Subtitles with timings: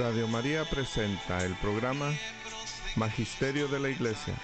[0.00, 2.10] Radio María presenta el programa
[2.96, 4.34] Magisterio de la Iglesia.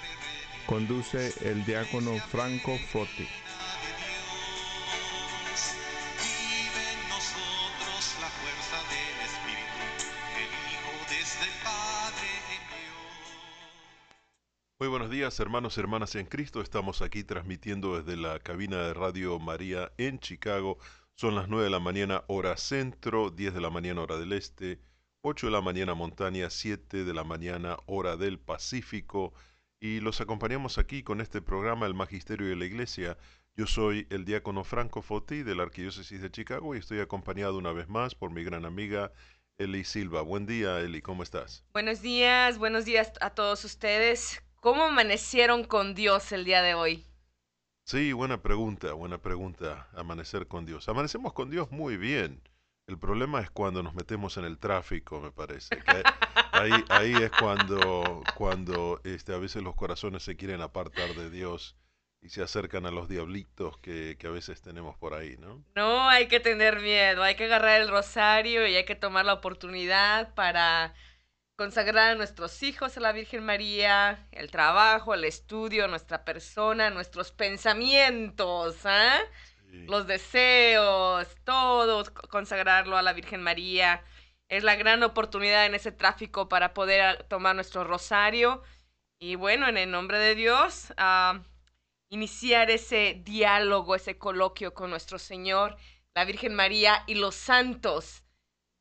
[0.67, 3.27] Conduce el diácono Franco Foti.
[14.79, 16.61] Muy buenos días hermanos y hermanas en Cristo.
[16.61, 20.77] Estamos aquí transmitiendo desde la cabina de Radio María en Chicago.
[21.15, 24.81] Son las 9 de la mañana hora centro, 10 de la mañana hora del este,
[25.29, 29.35] 8 de la mañana montaña, 7 de la mañana hora del Pacífico.
[29.81, 33.19] Y los acompañamos aquí con este programa El Magisterio de la Iglesia.
[33.57, 37.73] Yo soy el diácono Franco Foti de la Arquidiócesis de Chicago y estoy acompañado una
[37.73, 39.11] vez más por mi gran amiga
[39.59, 40.23] Eli Silva.
[40.23, 41.65] Buen día Eli, ¿cómo estás?
[41.73, 44.41] Buenos días, buenos días a todos ustedes.
[44.61, 47.05] ¿Cómo amanecieron con Dios el día de hoy?
[47.85, 49.89] Sí, buena pregunta, buena pregunta.
[49.93, 50.89] Amanecer con Dios.
[50.89, 52.41] Amanecemos con Dios muy bien.
[52.87, 55.83] El problema es cuando nos metemos en el tráfico, me parece.
[56.53, 61.77] ahí, ahí es cuando, cuando este, a veces los corazones se quieren apartar de Dios
[62.23, 65.65] y se acercan a los diablitos que, que a veces tenemos por ahí, ¿no?
[65.75, 69.35] No hay que tener miedo, hay que agarrar el rosario y hay que tomar la
[69.35, 70.95] oportunidad para
[71.57, 77.33] consagrar a nuestros hijos a la Virgen María, el trabajo, el estudio, nuestra persona, nuestros
[77.33, 79.19] pensamientos, ¿ah?
[79.71, 79.87] Sí.
[79.87, 84.03] los deseos, todo consagrarlo a la Virgen María.
[84.49, 88.63] Es la gran oportunidad en ese tráfico para poder ah, tomar nuestro rosario
[89.19, 91.43] y bueno, en el nombre de Dios, ah,
[92.11, 95.77] iniciar ese diálogo, ese coloquio con nuestro Señor,
[96.15, 98.25] la Virgen María y los santos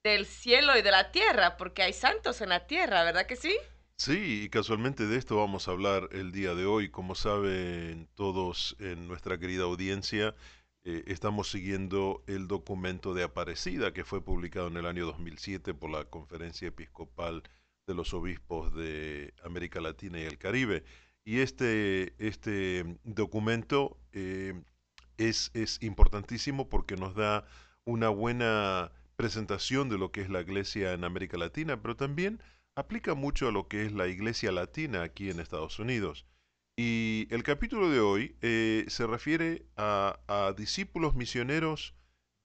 [0.04, 3.56] del cielo y de la tierra, porque hay santos en la tierra, ¿verdad que sí?
[3.98, 6.90] Sí, y casualmente de esto vamos a hablar el día de hoy.
[6.90, 10.36] Como saben todos en nuestra querida audiencia,
[10.88, 15.90] eh, estamos siguiendo el documento de Aparecida que fue publicado en el año 2007 por
[15.90, 17.42] la Conferencia Episcopal
[17.88, 20.84] de los Obispos de América Latina y el Caribe.
[21.26, 24.62] Y este, este documento eh,
[25.18, 27.48] es, es importantísimo porque nos da
[27.84, 32.40] una buena presentación de lo que es la iglesia en América Latina, pero también
[32.76, 36.28] aplica mucho a lo que es la iglesia latina aquí en Estados Unidos.
[36.78, 41.94] Y el capítulo de hoy eh, se refiere a, discípulos misioneros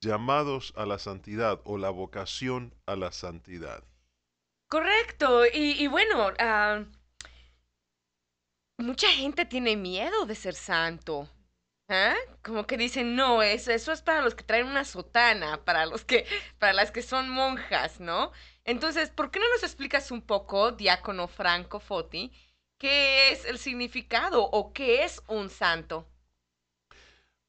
[0.01, 3.83] llamados a la santidad o la vocación a la santidad.
[4.69, 6.85] Correcto, y, y bueno, ah,
[8.79, 11.29] mucha gente tiene miedo de ser santo.
[11.89, 12.15] ¿ah?
[12.43, 16.05] Como que dicen, no, eso, eso es para los que traen una sotana, para los
[16.05, 16.25] que,
[16.59, 18.33] para las que son monjas, ¿no?
[18.65, 22.33] Entonces, ¿por qué no nos explicas un poco, diácono Franco Foti,
[22.81, 26.09] qué es el significado o qué es un santo?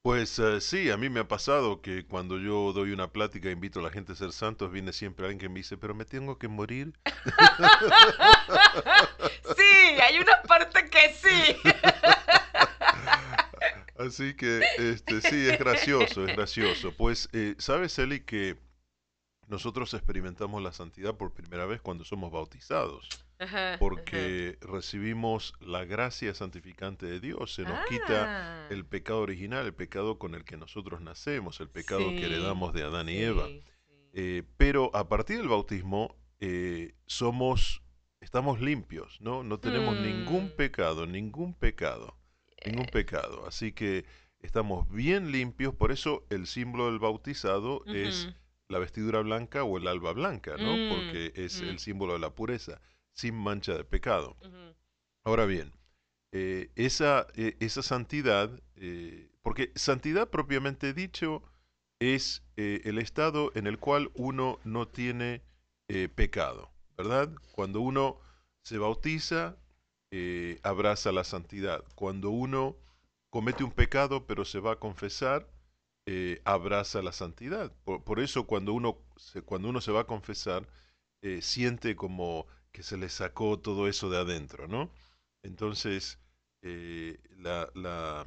[0.02, 3.52] Pues eh, sí, a mí me ha pasado que cuando yo doy una plática e
[3.52, 6.04] invito a la gente a ser santos, viene siempre alguien que me dice, pero me
[6.04, 6.92] tengo que morir.
[9.56, 11.56] Sí, hay una parte que sí.
[13.98, 16.92] Así que este, sí, es gracioso, es gracioso.
[16.96, 18.56] Pues, eh, ¿sabes, Eli, que
[19.48, 23.08] nosotros experimentamos la santidad por primera vez cuando somos bautizados?
[23.42, 28.68] Ajá, Porque recibimos la gracia santificante de Dios, se nos quita Ah.
[28.70, 32.82] el pecado original, el pecado con el que nosotros nacemos, el pecado que heredamos de
[32.82, 33.46] Adán y Eva.
[33.48, 33.62] sí.
[34.14, 37.82] Eh, pero a partir del bautismo eh, somos,
[38.20, 39.42] estamos limpios, ¿no?
[39.42, 40.56] No tenemos ningún Mm.
[40.56, 42.16] pecado, ningún pecado,
[42.66, 43.46] ningún pecado.
[43.46, 44.04] Así que
[44.40, 48.28] estamos bien limpios, por eso el símbolo del bautizado es
[48.68, 50.76] la vestidura blanca o el alba blanca, ¿no?
[50.76, 51.68] Mm, Porque es mm.
[51.68, 52.80] el símbolo de la pureza,
[53.12, 54.36] sin mancha de pecado.
[55.24, 55.72] Ahora bien,
[56.32, 61.42] eh, esa, eh, esa santidad, eh, porque santidad propiamente dicho
[62.00, 65.42] es el estado en el cual uno no tiene
[66.16, 67.30] pecado, ¿verdad?
[67.52, 68.18] Cuando uno
[68.62, 69.56] se bautiza,
[70.64, 71.84] abraza la santidad.
[71.94, 72.76] Cuando uno
[73.30, 75.48] comete un pecado pero se va a confesar,
[76.44, 77.72] abraza la santidad.
[77.84, 80.66] Por, por eso cuando uno, se, cuando uno se va a confesar,
[81.40, 84.90] siente como que se le sacó todo eso de adentro, ¿no?
[85.42, 86.18] Entonces,
[86.62, 88.26] eh, la, la-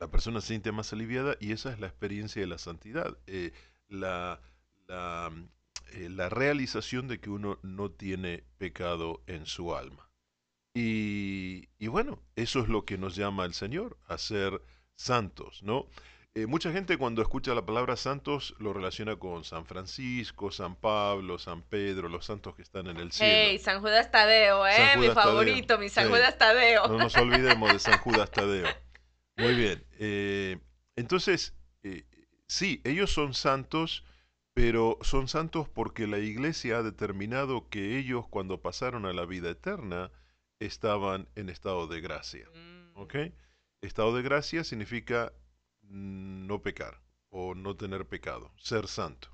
[0.00, 3.52] la persona se siente más aliviada y esa es la experiencia de la santidad, eh,
[3.88, 4.40] la,
[4.88, 5.30] la,
[5.92, 10.10] eh, la realización de que uno no tiene pecado en su alma.
[10.74, 14.62] Y, y bueno, eso es lo que nos llama el Señor, a ser
[14.96, 15.86] santos, ¿no?
[16.34, 21.38] Eh, mucha gente cuando escucha la palabra santos lo relaciona con San Francisco, San Pablo,
[21.38, 23.32] San Pedro, los santos que están en el cielo.
[23.34, 24.96] Hey, San Judas Tadeo, ¿eh?
[24.96, 26.10] Mi Tadeo, favorito, mi San sí.
[26.10, 26.88] Judas Tadeo.
[26.88, 28.66] No nos olvidemos de San Judas Tadeo.
[29.36, 29.84] Muy bien.
[29.98, 30.58] eh,
[30.96, 32.06] entonces, eh,
[32.46, 34.02] sí, ellos son santos,
[34.54, 39.50] pero son santos porque la iglesia ha determinado que ellos cuando pasaron a la vida
[39.50, 40.10] eterna
[40.60, 42.48] estaban en estado de gracia.
[42.54, 42.96] Mm.
[42.96, 43.16] ¿Ok?
[43.82, 45.34] Estado de gracia significa
[45.82, 47.00] no pecar
[47.30, 49.28] o no tener pecado, ser santo.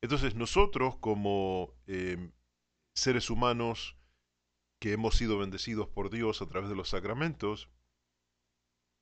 [0.00, 2.30] Entonces nosotros como eh,
[2.94, 3.96] seres humanos
[4.80, 7.68] que hemos sido bendecidos por Dios a través de los sacramentos,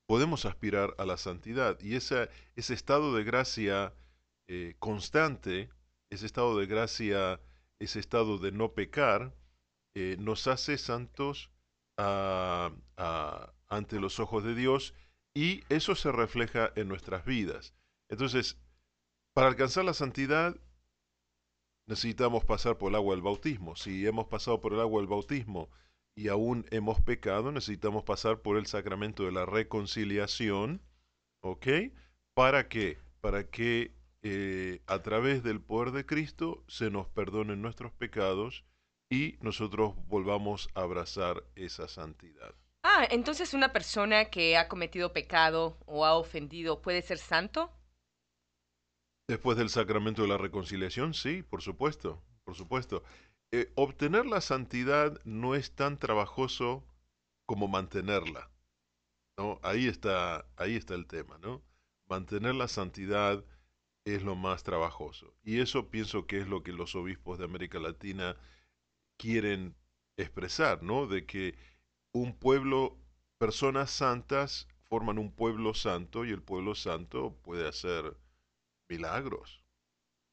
[0.06, 1.78] podemos aspirar a la santidad.
[1.80, 3.94] Y esa, ese estado de gracia
[4.48, 5.70] eh, constante,
[6.10, 7.40] ese estado de gracia,
[7.78, 9.34] ese estado de no pecar,
[9.94, 11.50] eh, nos hace santos
[11.96, 14.94] ante los ojos de Dios
[15.34, 17.74] y eso se refleja en nuestras vidas.
[18.08, 18.58] Entonces,
[19.32, 20.56] para alcanzar la santidad
[21.86, 23.74] necesitamos pasar por el agua del bautismo.
[23.76, 25.70] Si hemos pasado por el agua del bautismo
[26.14, 30.80] y aún hemos pecado, necesitamos pasar por el sacramento de la reconciliación,
[31.40, 31.66] ¿ok?
[32.34, 32.98] ¿Para qué?
[33.20, 33.92] Para que
[34.22, 38.64] eh, a través del poder de Cristo se nos perdonen nuestros pecados
[39.10, 42.54] y nosotros volvamos a abrazar esa santidad.
[42.82, 47.70] Ah, entonces una persona que ha cometido pecado o ha ofendido puede ser santo.
[49.28, 53.02] Después del sacramento de la reconciliación, sí, por supuesto, por supuesto.
[53.52, 56.84] Eh, obtener la santidad no es tan trabajoso
[57.46, 58.50] como mantenerla.
[59.36, 59.58] ¿no?
[59.62, 61.62] Ahí, está, ahí está el tema, ¿no?
[62.08, 63.44] Mantener la santidad
[64.04, 65.34] es lo más trabajoso.
[65.42, 68.36] Y eso pienso que es lo que los obispos de América Latina
[69.18, 69.74] quieren
[70.16, 71.06] expresar, ¿no?
[71.06, 71.54] De que
[72.12, 72.96] un pueblo,
[73.38, 78.16] personas santas forman un pueblo santo y el pueblo santo puede hacer
[78.88, 79.62] milagros.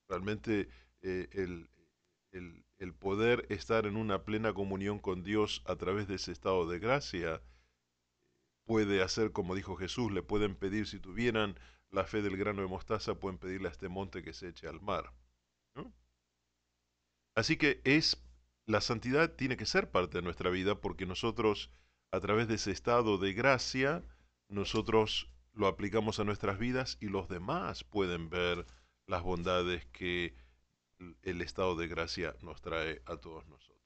[0.09, 0.69] Realmente
[1.03, 1.69] eh, el,
[2.31, 2.65] el-
[2.99, 7.41] poder estar en una plena comunión con Dios a través de ese estado de gracia
[8.65, 11.57] puede hacer como dijo Jesús, le pueden pedir si tuvieran
[11.89, 14.79] la fe del grano de mostaza, pueden pedirle a este monte que se eche al
[14.79, 15.11] mar.
[17.35, 18.17] Así que es
[18.67, 21.71] la santidad tiene que ser parte de nuestra vida porque nosotros
[22.11, 24.03] a través de ese estado de gracia
[24.49, 28.65] nosotros lo aplicamos a nuestras vidas y los demás pueden ver
[29.07, 30.35] las bondades que
[31.23, 33.77] el estado de gracia nos trae a todos nosotros.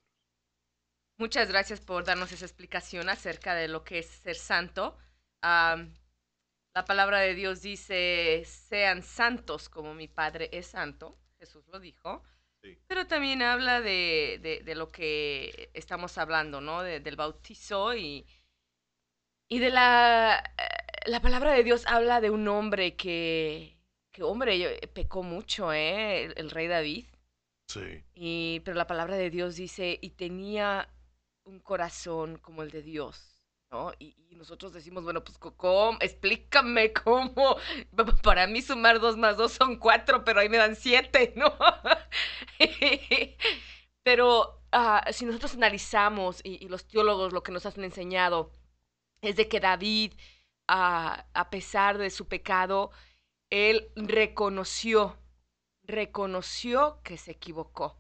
[1.18, 4.98] Muchas gracias por darnos esa explicación acerca de lo que es ser santo.
[5.44, 11.16] La palabra de Dios dice, sean santos como mi Padre es santo.
[11.38, 12.24] Jesús lo dijo.
[12.64, 12.78] Sí.
[12.88, 16.84] Pero también habla de, de- de lo que estamos hablando, ¿no?
[16.84, 18.26] De- del bautizo y,
[19.48, 20.40] y de la...
[20.58, 23.78] eh, La palabra de Dios habla de un hombre que,
[24.12, 26.24] que hombre, eh, pecó mucho, ¿eh?
[26.26, 27.06] El, el rey David.
[27.68, 30.88] Sí, Y, pero la palabra de Dios dice, y tenía
[31.44, 33.31] un corazón como el de Dios,
[33.72, 33.92] ¿no?
[34.00, 35.98] Y, y nosotros decimos, bueno, pues, ¿cómo?
[36.00, 37.58] Explícame cómo.
[37.96, 41.54] Pa- Para mí sumar dos más dos son cuatro, pero ahí me dan siete, ¿no?
[44.04, 48.52] pero ah, si nosotros analizamos, y, y los teólogos lo que nos han enseñado,
[49.22, 50.14] es de que David,
[50.68, 52.92] ah, a pesar de su pecado,
[53.50, 55.18] él reconoció,
[55.84, 57.98] reconoció que se equivocó,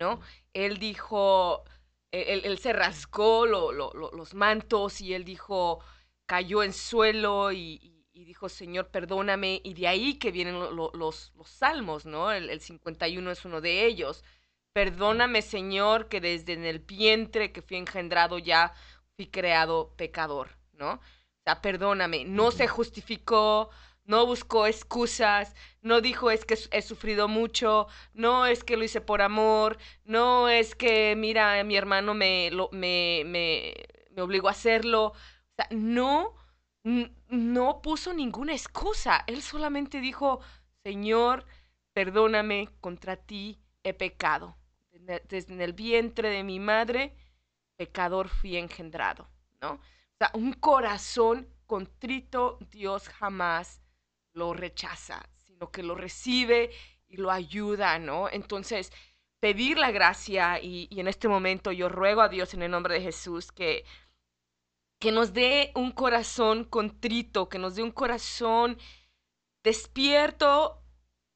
[0.00, 0.20] ¿no?
[0.54, 1.64] Él dijo,
[2.12, 5.80] él, él se rasgó lo- lo- lo- los mantos y él dijo,
[6.26, 9.60] cayó en suelo y, dijo, Señor, perdóname.
[9.64, 12.30] Y de ahí que vienen lo- lo- los, los salmos, ¿no?
[12.32, 14.24] El, el 51 es uno de ellos.
[14.72, 18.72] Perdóname, Señor, que desde en el vientre que fui engendrado ya
[19.16, 20.92] fui creado pecador, ¿no?
[20.94, 21.00] O
[21.44, 22.24] sea, perdóname.
[22.24, 23.70] No se justificó,
[24.04, 29.00] no buscó excusas, no dijo es que he sufrido mucho, no es que lo hice
[29.00, 33.74] por amor, no es que, mira, mi hermano me, lo, me, me,
[34.22, 35.06] obligó a hacerlo.
[35.08, 35.14] O
[35.56, 36.34] sea, no,
[37.28, 39.24] no puso ninguna excusa.
[39.26, 40.40] Él solamente dijo,
[40.84, 41.46] Señor,
[41.92, 44.56] perdóname, contra ti he pecado.
[44.92, 47.14] Desde- el vientre de mi madre,
[47.76, 49.28] pecador fui engendrado,
[49.60, 49.74] ¿no?
[49.74, 49.80] O
[50.18, 53.81] sea, un corazón contrito, Dios jamás
[54.34, 56.70] lo rechaza, sino que lo recibe
[57.08, 58.28] y lo ayuda, ¿no?
[58.30, 58.92] Entonces,
[59.40, 63.02] pedir la gracia y, en este momento yo ruego a Dios en el nombre de
[63.02, 63.84] Jesús que,
[65.00, 68.78] que nos dé un corazón contrito, que nos dé un corazón
[69.64, 70.82] despierto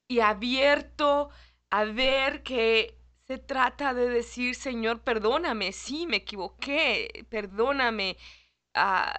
[0.09, 1.31] y abierto
[1.71, 8.17] a ver que se trata de decir, Señor, perdóname, sí, me equivoqué, perdóname.
[8.73, 9.19] Ah,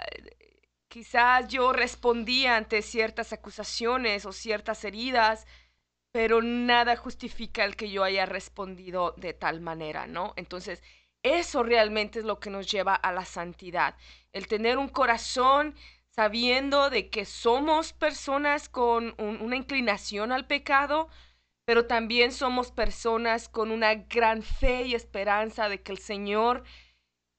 [0.97, 5.45] quizás yo respondí ante ciertas acusaciones o ciertas heridas,
[6.11, 10.33] pero nada justifica el que yo haya respondido de tal manera, ¿no?
[10.37, 10.81] Entonces,
[11.21, 13.95] eso realmente es lo que nos lleva a la santidad,
[14.33, 15.75] el tener un corazón
[16.09, 21.09] sabiendo de que somos personas con un- una inclinación al pecado,
[21.63, 26.63] pero también somos personas con una gran fe y esperanza de que el Señor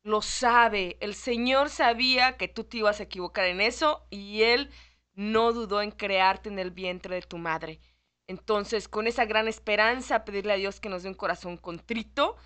[0.03, 0.97] lo sabe.
[1.01, 4.71] El Señor sabía que tú te ibas a equivocar en eso y Él
[5.15, 7.81] no dudó en crearte en el vientre de tu madre.
[8.27, 12.37] Entonces, con esa gran esperanza, pedirle a Dios que nos dé un corazón contrito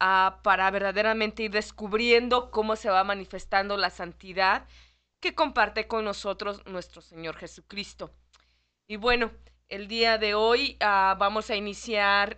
[0.00, 4.66] ah, para verdaderamente ir descubriendo cómo se va manifestando la santidad
[5.20, 8.12] que comparte con nosotros nuestro Señor Jesucristo.
[8.86, 9.32] Y bueno,
[9.68, 12.36] el día de hoy ah, vamos a iniciar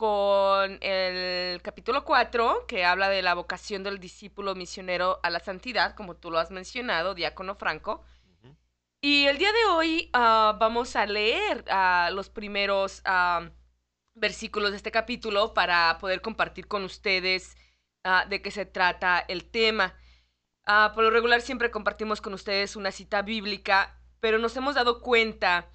[0.00, 5.94] con el capítulo 4, que habla de la vocación del discípulo misionero a la santidad,
[5.94, 8.02] como tú lo has mencionado, diácono Franco.
[9.02, 13.50] Y el día de hoy ah, vamos a leer ah, los primeros ah,
[14.14, 17.58] versículos de este capítulo para poder compartir con ustedes
[18.30, 19.94] de qué se trata el tema.
[20.94, 25.68] por lo regular siempre compartimos con ustedes una cita bíblica, pero nos hemos dado cuenta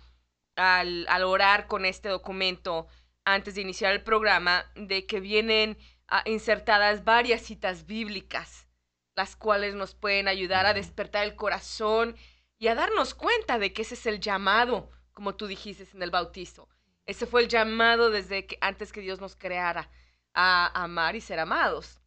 [0.55, 2.87] al, al orar con este documento
[3.25, 5.77] antes de iniciar el programa de que vienen
[6.25, 8.67] insertadas varias citas bíblicas,
[9.15, 12.15] las cuales nos pueden ayudar a despertar el corazón
[12.57, 16.11] y a darnos cuenta de que ese es el llamado, como tú dijiste en el
[16.11, 16.69] bautizo.
[17.05, 19.89] Ese fue el llamado desde que antes que Dios nos creara
[20.33, 22.01] a amar y ser amados.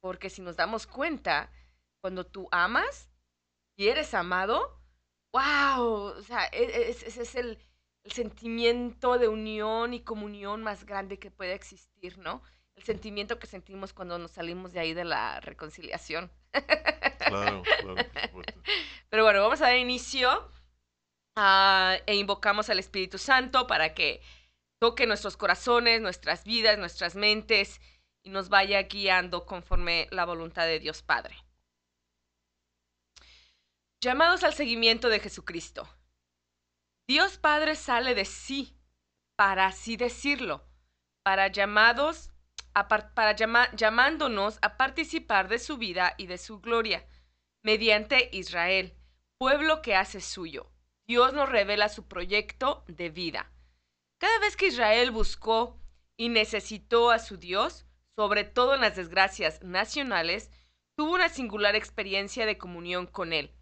[0.00, 1.52] Porque si nos damos cuenta,
[2.00, 3.10] cuando tú amas
[3.76, 4.80] y eres amado,
[5.32, 7.58] wow, o sea, e, e, ese es el,
[8.04, 12.42] el sentimiento de unión y comunión más grande que puede existir, ¿no?
[12.76, 16.30] El sentimiento que sentimos cuando nos salimos de ahí de la reconciliación.
[17.18, 17.94] Claro, claro.
[19.10, 20.48] Pero bueno, vamos a dar inicio
[21.36, 24.22] ah, e invocamos al Espíritu Santo para que
[24.80, 27.80] toque nuestros corazones, nuestras vidas, nuestras mentes
[28.22, 31.36] y nos vaya guiando conforme la voluntad de Dios Padre.
[34.00, 35.86] Llamados al seguimiento de Jesucristo.
[37.10, 38.78] Dios Padre sale de sí,
[39.34, 40.64] para así decirlo,
[41.24, 42.30] para llamados,
[42.72, 47.04] para llamándonos a participar de su vida y de su gloria,
[47.64, 48.94] mediante Israel,
[49.38, 50.70] pueblo que hace suyo.
[51.08, 53.50] Dios nos revela su proyecto de vida.
[54.20, 55.80] Cada vez que Israel buscó
[56.16, 60.52] y necesitó a su Dios, sobre todo en las desgracias nacionales,
[60.94, 63.52] tuvo una singular experiencia de comunión con Él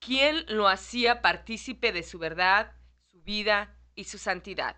[0.00, 2.72] quien lo hacía partícipe de su verdad,
[3.06, 4.76] su vida y su santidad.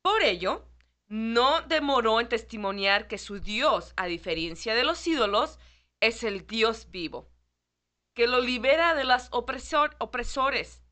[0.00, 0.66] Por ello,
[1.06, 5.58] no demoró en testimoniar que su Dios, a diferencia de los ídolos,
[6.00, 7.30] es el Dios vivo,
[8.14, 10.82] que lo libera de los opresores,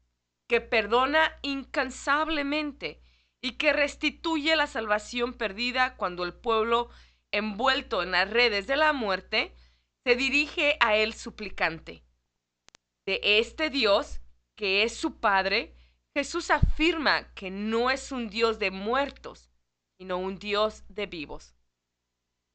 [0.47, 3.01] que perdona incansablemente
[3.41, 6.91] y que restituye la salvación perdida cuando el pueblo,
[7.33, 9.55] envuelto en las redes de la muerte,
[10.05, 12.05] se dirige a él suplicante
[13.11, 14.21] de este Dios,
[14.55, 15.75] que es su Padre,
[16.15, 19.51] Jesús afirma que no es un Dios de muertos,
[19.99, 21.57] sino un Dios de vivos.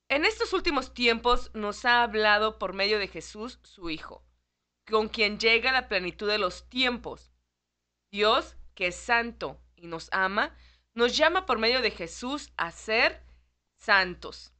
[0.07, 4.23] En estos últimos tiempos nos ha hablado por medio de Jesús, su Hijo,
[4.89, 7.33] con quien llega la plenitud de los tiempos.
[8.09, 10.55] Dios, que es santo y nos ama,
[10.93, 13.21] nos llama por medio de Jesús a ser
[13.75, 14.53] santos.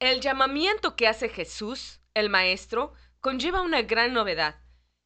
[0.00, 2.92] El llamamiento que hace Jesús, el Maestro,
[3.24, 4.60] conlleva una gran novedad.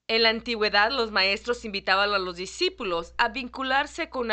[0.09, 4.33] En la antigüedad los maestros invitaban a los discípulos a vincularse con,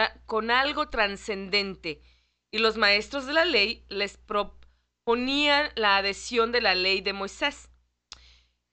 [0.50, 2.02] algo trascendente
[2.50, 7.70] y los maestros de la ley les proponían la adhesión de la ley de Moisés.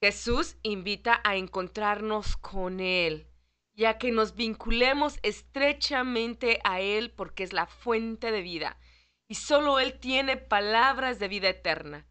[0.00, 3.26] Jesús invita a encontrarnos con Él,
[3.74, 8.78] ya que nos vinculemos estrechamente a Él porque es la fuente de vida
[9.28, 12.06] y solo Él tiene palabras de vida eterna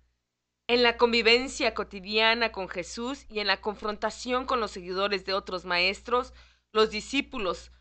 [0.72, 5.66] en la convivencia cotidiana con Jesús y en la confrontación con los seguidores de otros
[5.66, 6.34] maestros,
[6.72, 7.74] los discípulos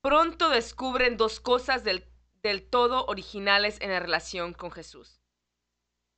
[0.00, 2.06] pronto descubren dos cosas del,
[2.70, 5.20] todo originales en la relación con Jesús.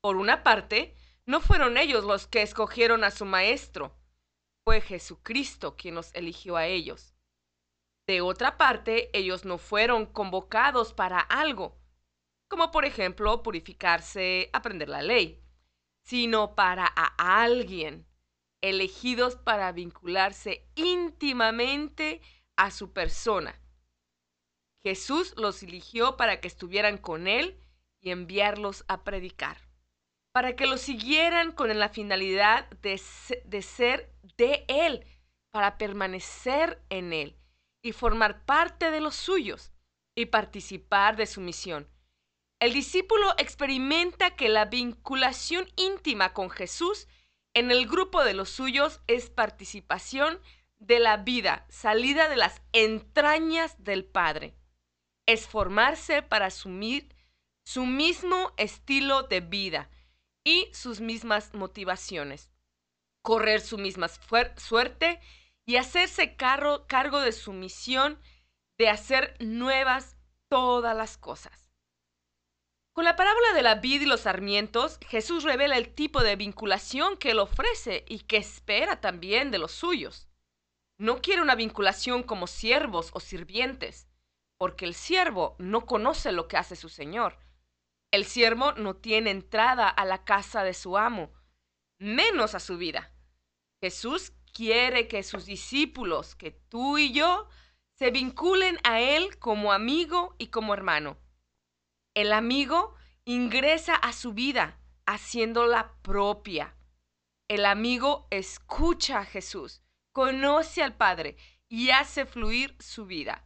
[0.01, 0.95] Por una parte,
[1.27, 3.99] no fueron ellos los que escogieron a su maestro,
[4.65, 7.13] fue Jesucristo quien los eligió a ellos.
[8.07, 11.77] De otra parte, ellos no fueron convocados para algo,
[12.47, 15.43] como por ejemplo purificarse, aprender la ley
[16.11, 18.05] sino para a alguien,
[18.61, 22.21] elegidos para vincularse íntimamente
[22.57, 23.55] a su persona.
[24.83, 27.61] Jesús los eligió para que estuvieran con Él
[28.01, 29.59] y enviarlos a predicar,
[30.33, 33.01] para que los siguieran con la finalidad de,
[33.45, 35.07] de ser de Él,
[35.53, 37.37] para permanecer en Él
[37.85, 39.71] y formar parte de los suyos
[40.17, 41.89] y participar de su misión
[42.61, 47.09] el discípulo experimenta que la vinculación íntima con Jesús
[47.55, 50.41] en el grupo de los suyos es participación
[50.79, 54.55] de la vida, salida de las entrañas del Padre.
[55.27, 57.15] es formarse para asumir
[57.65, 59.89] su mismo estilo de vida
[60.45, 62.51] y sus mismas motivaciones,
[63.23, 64.09] correr su misma
[64.57, 65.21] suerte
[65.67, 68.19] y hacerse carro- cargo de su misión
[68.77, 70.17] de hacer nuevas
[70.49, 71.70] todas las cosas.
[73.01, 77.17] Con la parábola de la vid y los sarmientos, Jesús revela el tipo de vinculación
[77.17, 80.29] que él ofrece y que espera también de los suyos.
[80.99, 84.07] No quiere una vinculación como siervos o sirvientes,
[84.59, 87.39] porque el siervo no conoce lo que hace su señor.
[88.11, 91.33] El siervo no tiene entrada a la casa de su amo,
[91.99, 93.15] menos a su vida.
[93.83, 97.49] Jesús quiere que sus discípulos, que tú y yo,
[97.95, 101.17] se vinculen a Él como amigo y como hermano.
[102.15, 106.75] El amigo ingresa a su vida haciéndola propia.
[107.49, 111.37] El amigo escucha a Jesús, conoce al Padre
[111.69, 113.45] y hace fluir su vida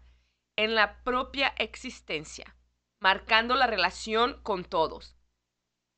[0.56, 2.56] en la propia existencia,
[3.00, 5.16] marcando la relación con todos.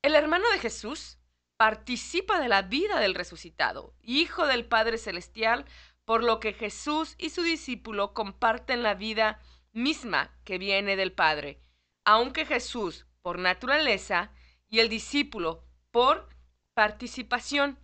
[0.02, 1.18] El hermano de Jesús
[1.56, 5.66] participa de la vida del resucitado, hijo del Padre Celestial,
[6.04, 9.40] por lo que Jesús y su discípulo comparten la vida
[9.72, 11.60] misma que viene del Padre,
[12.06, 14.32] aunque Jesús por naturaleza
[14.68, 16.28] y el discípulo por
[16.72, 17.78] participación.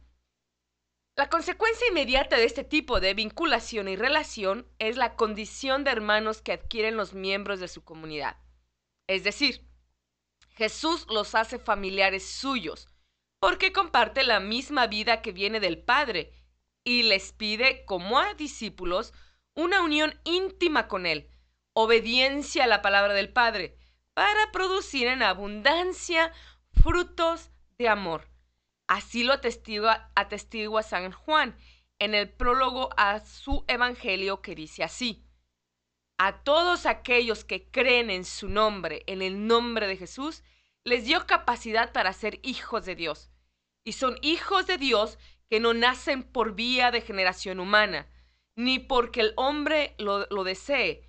[1.17, 6.41] La consecuencia inmediata de este tipo de vinculación y relación es la condición de hermanos
[6.41, 8.37] que adquieren los miembros de su comunidad.
[9.09, 9.69] Es decir,
[10.50, 12.88] Jesús los hace familiares suyos,
[13.41, 16.33] porque comparte la misma vida que viene del Padre
[16.85, 19.12] y les pide, como a discípulos,
[19.55, 21.29] una unión íntima con Él,
[21.73, 23.76] obediencia a la palabra del Padre,
[24.14, 26.33] para producir en abundancia
[26.73, 28.28] frutos de amor.
[28.87, 31.57] Así lo atestigua, atestigua San Juan
[31.99, 35.25] en el prólogo a su Evangelio que dice así.
[36.19, 40.43] A todos aquellos que creen en su nombre, en el nombre de Jesús,
[40.84, 43.30] les dio capacidad para ser hijos de Dios.
[43.84, 48.08] Y son hijos de Dios que no nacen por vía de generación humana,
[48.56, 51.08] ni porque el hombre lo, lo desee,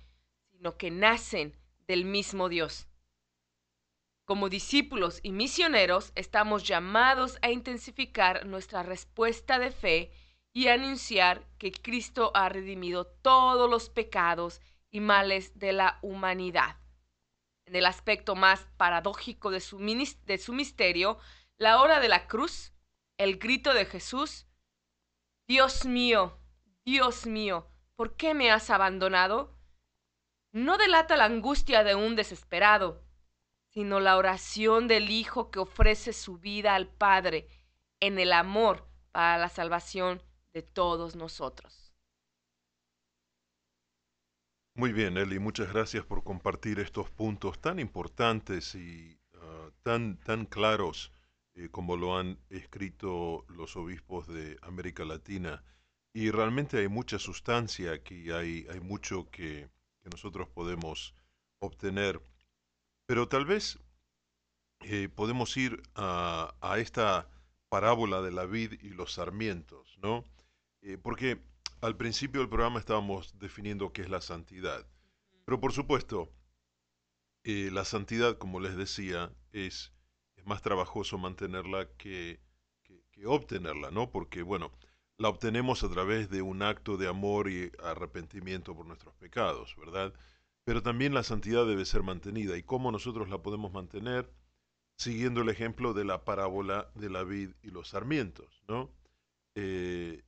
[0.50, 2.88] sino que nacen del mismo Dios.
[4.24, 10.12] Como discípulos y misioneros estamos llamados a intensificar nuestra respuesta de fe
[10.54, 16.78] y anunciar que Cristo ha redimido todos los pecados y males de la humanidad.
[17.66, 21.18] En el aspecto más paradójico de su, de su misterio,
[21.58, 22.72] la hora de la cruz,
[23.18, 24.46] el grito de Jesús,
[25.46, 26.38] Dios mío,
[26.86, 29.54] Dios mío, ¿por qué me has abandonado?
[30.52, 33.03] No delata la angustia de un desesperado,
[33.74, 37.48] sino la oración del Hijo que ofrece su vida al Padre
[38.00, 41.92] en el amor para la salvación de todos nosotros.
[44.76, 50.46] Muy bien, Eli, muchas gracias por compartir estos puntos tan importantes y ah, tan, tan
[50.46, 51.12] claros
[51.54, 55.62] eh, como lo han escrito los obispos de América Latina.
[56.12, 59.68] Y realmente hay mucha sustancia aquí, hay, hay mucho que,
[60.02, 61.14] que nosotros podemos
[61.60, 62.20] obtener.
[63.06, 63.78] Pero tal vez
[64.80, 67.28] eh, podemos ir a, a esta
[67.68, 70.24] parábola de la vid y los sarmientos, ¿no?
[70.82, 71.40] Eh, porque
[71.80, 74.86] al principio del programa estábamos definiendo qué es la santidad.
[75.44, 76.30] Pero por supuesto,
[77.42, 79.92] eh, la santidad, como les decía, es,
[80.36, 82.40] es más trabajoso mantenerla que,
[82.84, 84.10] que, que obtenerla, ¿no?
[84.10, 84.72] Porque, bueno,
[85.18, 90.14] la obtenemos a través de un acto de amor y arrepentimiento por nuestros pecados, ¿verdad?
[90.64, 92.56] Pero también la santidad debe ser mantenida.
[92.56, 94.30] ¿Y cómo nosotros la podemos mantener?
[94.96, 98.90] Siguiendo el ejemplo de la parábola de la vid y los sarmientos, ¿no?
[99.56, 100.22] Eh,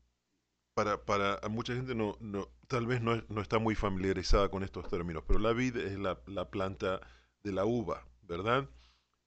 [0.75, 4.89] para, para mucha gente no, no, tal vez no, no está muy familiarizada con estos
[4.89, 7.01] términos, pero la vid es la, la planta
[7.43, 8.69] de la uva, ¿verdad?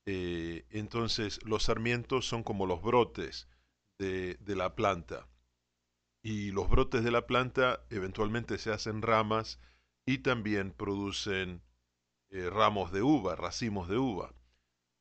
[0.05, 3.47] Eh, entonces los sarmientos son como los brotes
[3.97, 5.27] de, de la planta.
[6.21, 9.59] Y los brotes de la planta eventualmente se hacen ramas
[10.13, 11.61] y también producen
[12.31, 14.33] eh, ramos de uva, racimos de uva.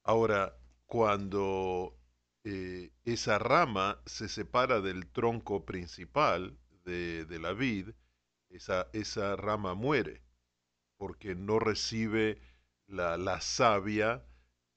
[0.05, 1.97] Ahora, cuando
[2.45, 7.91] eh, esa rama se separa del tronco principal de, de la vid,
[8.51, 10.23] esa, esa rama muere,
[10.99, 12.41] porque no recibe
[12.87, 14.25] la, la savia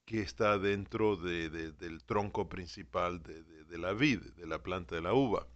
[0.06, 5.02] que está dentro de- de- del tronco principal de, la vid, de la planta de
[5.02, 5.48] la uva.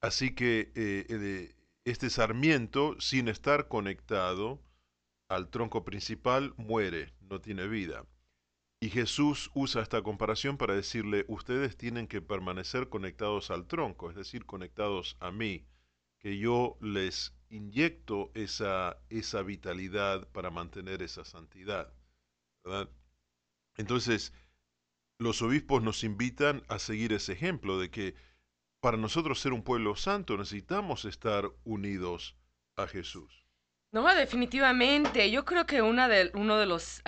[0.00, 1.06] Así que eh,
[1.84, 4.62] este sarmiento, sin estar conectado
[5.28, 8.06] al tronco principal, muere, no tiene vida.
[8.80, 14.16] Y Jesús usa esta comparación para decirle, ustedes tienen que permanecer conectados al tronco, es
[14.16, 15.66] decir, conectados a mí,
[16.18, 21.92] que yo les inyecto esa, esa vitalidad para mantener esa santidad.
[23.76, 24.32] Entonces,
[25.18, 28.14] los obispos nos invitan a seguir ese ejemplo de que
[28.84, 32.36] para nosotros ser un pueblo santo necesitamos estar unidos
[32.76, 33.46] a Jesús.
[33.92, 35.30] No, definitivamente.
[35.30, 37.00] Yo creo que uno de los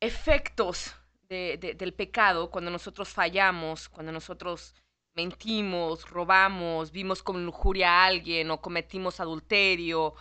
[0.00, 0.96] efectos
[1.28, 4.74] de- de- del pecado, cuando nosotros fallamos, cuando nosotros
[5.14, 10.14] mentimos, robamos, vimos con lujuria a alguien o cometimos adulterio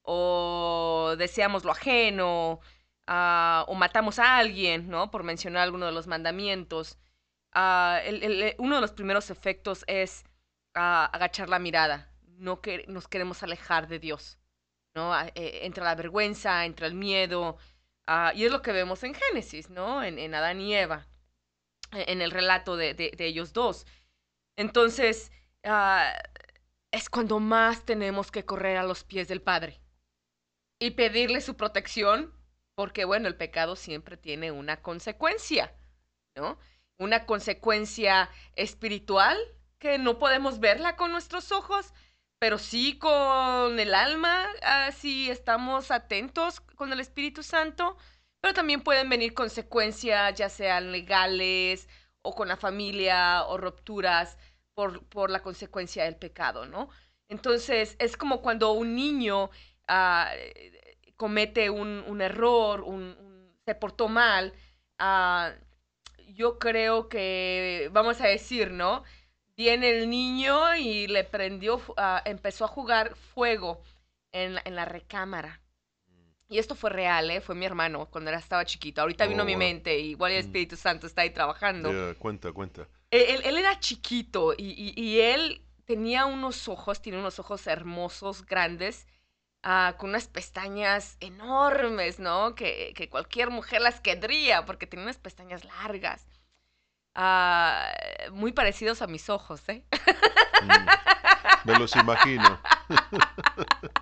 [0.00, 2.60] o deseamos lo ajeno
[3.06, 5.10] ah, o matamos a alguien, ¿no?
[5.10, 6.96] Por mencionar alguno de los mandamientos.
[7.52, 10.24] Ah, el- uno de los primeros efectos es
[10.74, 12.08] ah, agachar la mirada.
[12.38, 14.38] No que, nos queremos alejar de Dios,
[14.94, 15.14] ¿no?
[15.14, 17.56] Ah, eh, entra la vergüenza, entra el miedo,
[18.34, 20.02] y es lo que vemos en Génesis, ¿no?
[20.04, 21.06] En, Adán y Eva,
[21.92, 23.86] en el relato de, de- ellos dos.
[24.56, 25.32] Entonces,
[26.90, 29.80] es cuando más tenemos que correr a los pies del Padre
[30.78, 32.32] y pedirle su protección,
[32.74, 35.74] porque bueno, el pecado siempre tiene una consecuencia,
[36.36, 36.58] ¿no?
[37.02, 39.36] Una consecuencia espiritual
[39.78, 41.92] que no podemos verla con nuestros ojos,
[42.38, 47.96] pero sí con el alma, ah, si estamos atentos con el Espíritu Santo,
[48.40, 51.88] pero también pueden venir consecuencias, ya sean legales
[52.22, 54.38] o con la familia o rupturas
[54.74, 56.88] por, por la consecuencia del pecado, ¿no?
[57.28, 59.50] Entonces, es como cuando un niño
[59.88, 60.30] ah,
[61.16, 63.16] comete un, error, un-
[63.64, 64.52] se portó mal,
[64.98, 65.52] ah,
[66.34, 69.04] yo creo que, vamos a decir, ¿no?
[69.56, 73.82] Viene el niño y le prendió, ah, empezó a jugar fuego
[74.32, 75.60] en, la- en la recámara.
[76.48, 77.40] Y esto fue real, ¿eh?
[77.40, 79.00] Fue mi hermano cuando era, estaba chiquito.
[79.00, 79.58] Ahorita vino Oh, a mi wow.
[79.60, 80.46] mente, igual el Mm.
[80.46, 81.90] Espíritu Santo está ahí trabajando.
[82.18, 82.88] Cuenta, cuenta.
[83.10, 84.64] Él, él- él era chiquito y,
[84.96, 89.06] y- y él tenía unos ojos, tiene unos ojos hermosos, grandes,
[89.62, 92.54] ah, con unas pestañas enormes, ¿no?
[92.54, 96.26] Que, que cualquier mujer las querría porque tenía unas pestañas largas.
[97.14, 97.92] Ah,
[98.32, 99.84] muy parecidos a mis ojos, ¿eh?
[100.62, 102.60] Mm, me los imagino.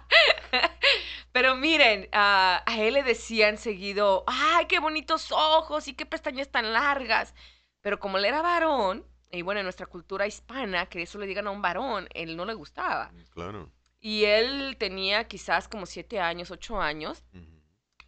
[1.32, 6.50] Pero miren, ah, a él le decían seguido, ay, qué bonitos ojos y qué pestañas
[6.50, 7.34] tan largas.
[7.80, 11.46] Pero como él era varón, y bueno, en nuestra cultura hispana, que eso le digan
[11.46, 13.10] a un varón, él no le gustaba.
[13.32, 13.70] Claro.
[14.00, 17.22] Y él tenía quizás como siete años, ocho años,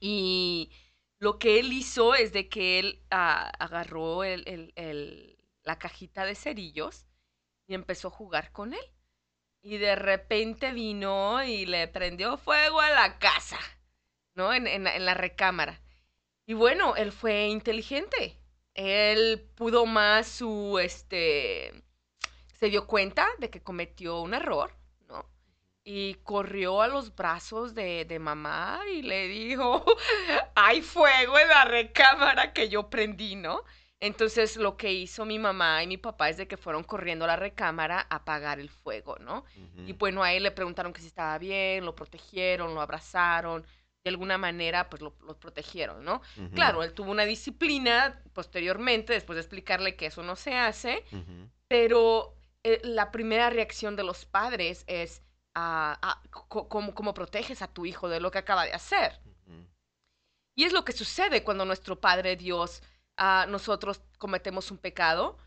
[0.00, 0.70] y
[1.18, 6.24] lo que él hizo es de que él ah, agarró el- el- el- la cajita
[6.24, 7.06] de cerillos
[7.68, 8.84] y empezó a jugar con él.
[9.62, 13.58] Y de repente vino y le prendió fuego a la casa,
[14.34, 14.52] ¿no?
[14.52, 15.80] En, en la- en la recámara.
[16.46, 18.38] Y bueno, él fue inteligente.
[18.74, 21.84] Él pudo más su, este,
[22.54, 24.74] se dio cuenta de que cometió un error.
[25.84, 29.84] Y corrió a los brazos de, de mamá y le dijo,
[30.54, 33.64] hay fuego en la recámara que yo prendí, ¿no?
[33.98, 37.28] Entonces lo que hizo mi mamá y mi papá es de que fueron corriendo a
[37.28, 39.44] la recámara a apagar el fuego, ¿no?
[39.86, 43.64] Y bueno, a él le preguntaron que si estaba bien, lo protegieron, lo abrazaron,
[44.02, 46.20] de alguna manera pues lo, lo protegieron, ¿no?
[46.52, 51.04] Claro, él tuvo una disciplina posteriormente, después de explicarle que eso no se hace,
[51.68, 55.22] pero eh, la primera reacción de los padres es,
[56.68, 59.20] ¿cómo, ¿cómo proteges a tu hijo de lo que acaba de hacer?
[60.54, 62.82] Y es lo que sucede cuando nuestro Padre Dios,
[63.16, 65.38] ah, nosotros cometemos un pecado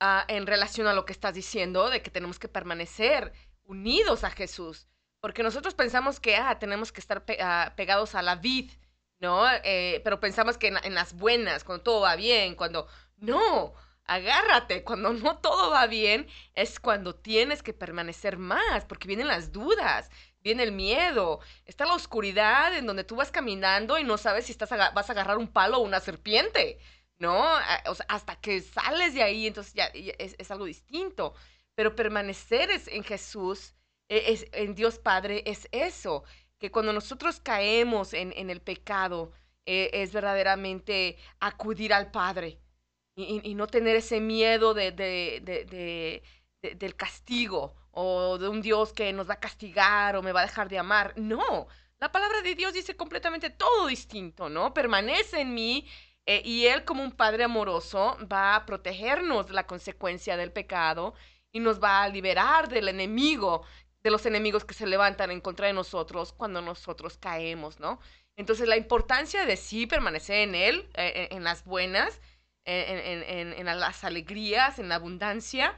[0.00, 3.32] ah, en relación a lo que estás diciendo, de que tenemos que permanecer
[3.64, 4.86] unidos a Jesús.
[5.20, 8.70] Porque nosotros pensamos que ah, tenemos que estar pe- ah, pegados a la vid,
[9.18, 9.46] ¿no?
[9.64, 12.86] Eh, pero pensamos que en, en las buenas, cuando todo va bien, cuando...
[13.16, 13.74] No,
[14.10, 19.52] agárrate, cuando no todo va bien, es cuando tienes que permanecer más, porque vienen las
[19.52, 24.46] dudas, viene el miedo, está la oscuridad en donde tú vas caminando y no sabes
[24.46, 26.80] si estás vas a agarrar un palo o una serpiente,
[27.18, 27.40] ¿no?
[28.08, 31.34] Hasta que sales de ahí, entonces ya, es, algo distinto.
[31.76, 33.74] Pero permanecer en Jesús,
[34.08, 36.24] e- en Dios Padre, es eso,
[36.58, 39.32] que cuando nosotros caemos en, el pecado,
[39.66, 42.58] eh, es verdaderamente acudir al Padre
[43.24, 46.22] y, y- no tener ese miedo de, de- de- de-
[46.62, 50.40] de- del castigo o de un Dios que nos va a castigar o me va
[50.40, 51.14] a dejar de amar.
[51.16, 51.66] No,
[51.98, 54.72] la palabra de Dios dice completamente todo distinto, ¿no?
[54.74, 55.86] Permanece en mí
[56.26, 61.14] eh, y Él como un Padre amoroso va a protegernos de la consecuencia del pecado
[61.52, 63.64] y nos va a liberar del enemigo,
[64.02, 68.00] de los enemigos que se levantan en contra de nosotros cuando nosotros caemos, ¿no?
[68.36, 72.20] Entonces la importancia de sí permanecer en Él, eh, en, en las buenas,
[72.64, 75.74] en, en- en- en las alegrías, en la abundancia,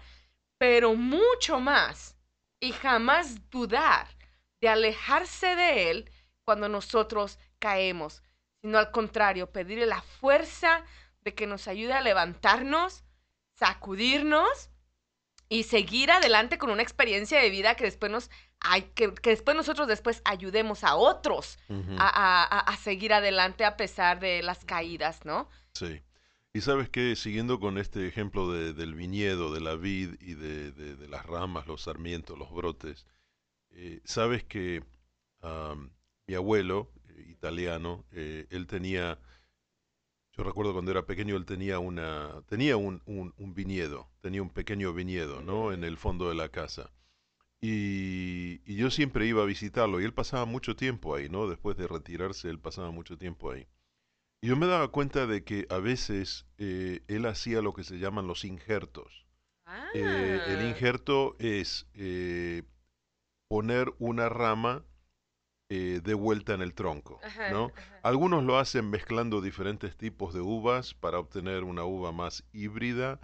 [0.58, 2.16] pero mucho más
[2.60, 4.06] y jamás dudar
[4.60, 6.10] de alejarse de Él
[6.44, 8.22] cuando nosotros caemos,
[8.62, 10.84] sino al contrario, pedirle la fuerza
[11.22, 13.04] de que nos ayude a levantarnos,
[13.56, 14.70] sacudirnos
[15.48, 18.30] y seguir adelante con una experiencia de vida que después nos
[18.94, 21.58] que, que después nosotros después ayudemos a otros
[21.98, 25.48] a- a- a seguir adelante a pesar de las caídas, ¿no?
[25.74, 26.00] Sí.
[26.54, 30.72] Y sabes que, siguiendo con este ejemplo de- del viñedo, de la vid y de,
[30.72, 33.06] de- de las ramas, los sarmientos, los brotes,
[33.70, 34.84] eh, sabes que
[35.42, 35.92] am,
[36.28, 39.18] mi abuelo, eh, italiano, eh, él tenía,
[40.36, 44.50] yo recuerdo cuando era pequeño, él tenía una, tenía un, un- un viñedo, tenía un
[44.50, 45.72] pequeño viñedo, ¿no?
[45.72, 46.90] En el fondo de la casa.
[47.60, 51.48] Y, y yo siempre iba a visitarlo y él pasaba mucho tiempo ahí, ¿no?
[51.48, 53.66] Después de retirarse, él pasaba mucho tiempo ahí.
[54.44, 58.26] Yo me daba cuenta de que a veces eh, él hacía lo que se llaman
[58.26, 59.24] los injertos.
[59.94, 60.64] Eh, el Ah.
[60.64, 62.64] injerto es eh,
[63.48, 64.84] poner una rama
[65.70, 67.72] eh, de vuelta en el tronco, Ajá, ¿no?
[67.74, 68.00] ajá.
[68.02, 73.20] Algunos lo hacen mezclando diferentes tipos de uvas para obtener una uva más híbrida,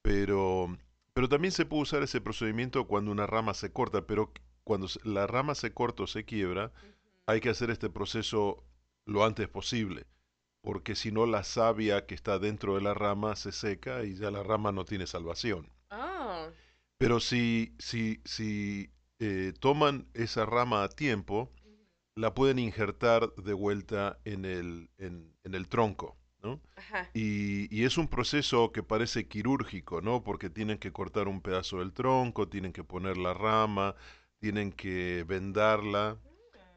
[0.00, 0.76] pero,
[1.12, 4.32] pero también se puede usar ese procedimiento cuando una rama se corta, pero
[4.64, 6.72] cuando la rama se corta o se quiebra,
[7.26, 8.64] hay que hacer este proceso
[9.04, 10.06] lo antes posible,
[10.62, 14.30] porque si no la savia que está dentro de la rama se seca y ya
[14.30, 15.70] la rama no tiene salvación.
[15.90, 16.50] Ah,
[16.98, 21.50] Pero si, si, si eh, toman esa rama a tiempo,
[22.16, 26.60] la pueden injertar de vuelta en el, en, en el tronco, ¿no?
[26.76, 27.08] ajá.
[27.14, 30.22] Y, y es un proceso que parece quirúrgico, ¿no?
[30.24, 33.96] Porque tienen que cortar un pedazo del tronco, tienen que poner la rama,
[34.40, 36.18] tienen que vendarla,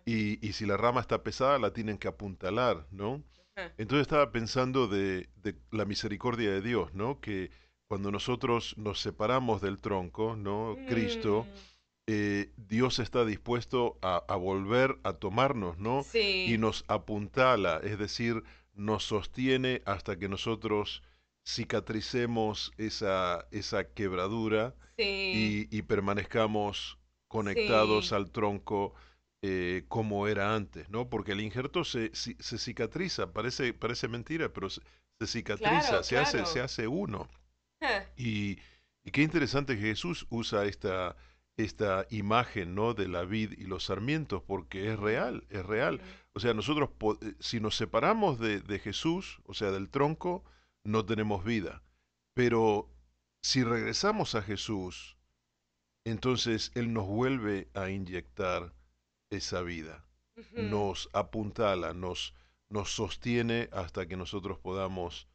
[0.05, 3.23] y, y si la rama está pesada, la tienen que apuntalar, ¿no?
[3.55, 3.73] Ajá.
[3.77, 7.19] Entonces estaba pensando de, de la misericordia de Dios, ¿no?
[7.21, 7.51] Que
[7.87, 10.75] cuando nosotros nos separamos del tronco, ¿no?
[10.87, 11.57] Cristo, Mm,
[12.07, 16.03] eh, Dios está dispuesto a, a volver a tomarnos, ¿no?
[16.03, 16.45] Sí.
[16.53, 21.01] y nos apuntala, es decir, nos sostiene hasta que nosotros
[21.47, 25.67] cicatricemos esa, esa quebradura sí.
[25.71, 28.15] y, y permanezcamos conectados Sí.
[28.15, 28.93] al tronco
[29.41, 31.09] eh, como era antes, ¿no?
[31.09, 34.81] Porque el injerto se, se cicatriza, parece, parece mentira, pero se,
[35.19, 37.27] se cicatriza, Claro, se, hace, se hace uno.
[37.81, 38.09] Ajá.
[38.17, 38.57] Y,
[39.03, 41.15] y qué interesante que Jesús usa esta,
[41.57, 42.93] esta imagen, ¿no?
[42.93, 46.01] De la vid y los sarmientos, porque es real, es real.
[46.33, 46.89] O sea, nosotros,
[47.21, 50.43] eh, si nos separamos de, de Jesús, o sea, del tronco,
[50.83, 51.81] no tenemos vida.
[52.33, 52.89] Pero
[53.41, 55.17] si regresamos a Jesús,
[56.05, 58.73] entonces Él nos vuelve a inyectar
[59.29, 60.05] esa vida.
[60.55, 62.33] Nos apuntala, nos,
[62.69, 65.27] nos sostiene hasta que nosotros podamos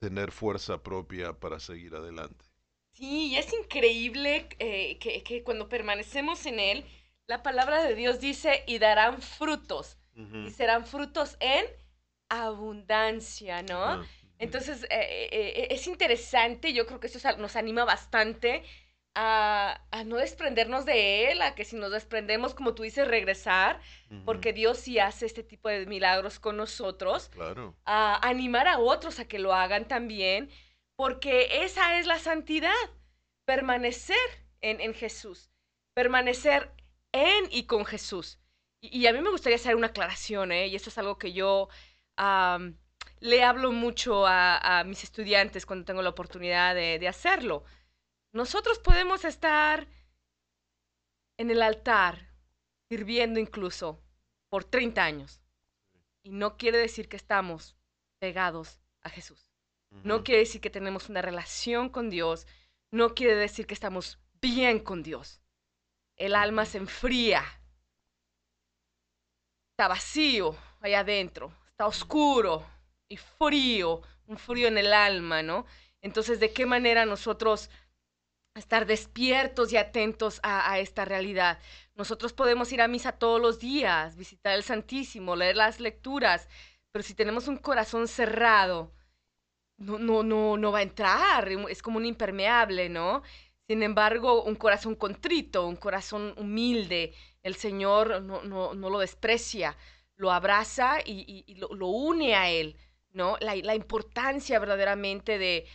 [0.00, 2.44] tener fuerza propia para seguir adelante.
[2.92, 6.84] Sí, y es increíble eh, que, que cuando permanecemos en Él,
[7.26, 9.98] la palabra de Dios dice, y darán frutos,
[10.46, 11.64] y serán frutos en
[12.28, 14.00] abundancia, ¿no?
[14.38, 18.62] Entonces, eh, eh, es interesante, yo creo que eso es- nos anima bastante
[19.14, 23.80] a, a no desprendernos de Él, a que si nos desprendemos, como tú dices, regresar,
[24.24, 27.76] porque Dios sí hace este tipo de milagros con nosotros, Claro.
[27.84, 30.50] a animar a otros a que lo hagan también,
[30.96, 32.72] porque esa es la santidad,
[33.44, 34.16] permanecer
[34.60, 35.50] en, en Jesús,
[35.94, 36.72] permanecer
[37.12, 38.38] en y con Jesús.
[38.80, 40.66] Y, y a mí me gustaría hacer una aclaración, ¿eh?
[40.68, 41.68] y esto es algo que yo
[43.20, 47.64] le hablo mucho a, a mis estudiantes cuando tengo la oportunidad de, de hacerlo.
[48.34, 49.86] Nosotros podemos estar
[51.36, 52.34] en el altar,
[52.88, 54.02] sirviendo incluso,
[54.48, 55.40] por 30 años.
[56.24, 57.76] Y no quiere decir que estamos
[58.18, 59.48] pegados a Jesús.
[60.02, 62.48] No quiere decir que tenemos una relación con Dios.
[62.90, 65.40] No quiere decir que estamos bien con Dios.
[66.16, 67.44] El alma se enfría.
[69.70, 71.56] Está vacío allá adentro.
[71.68, 72.66] Está oscuro
[73.06, 74.02] y frío.
[74.26, 75.66] Un frío en el alma, ¿no?
[76.00, 77.70] Entonces, ¿de qué manera nosotros
[78.54, 81.58] estar despiertos y atentos a, esta realidad?
[81.94, 86.48] Nosotros podemos ir a misa todos los días, visitar el Santísimo, leer las lecturas,
[86.92, 88.92] pero si tenemos un corazón cerrado,
[89.76, 93.22] no, no, no, no va a entrar, es como un impermeable, ¿no?
[93.66, 99.76] Sin embargo, un corazón contrito, un corazón humilde, el Señor no, no, no lo desprecia,
[100.16, 102.76] lo abraza y, lo, une a Él,
[103.10, 103.36] ¿no?
[103.40, 105.66] La, importancia verdaderamente de,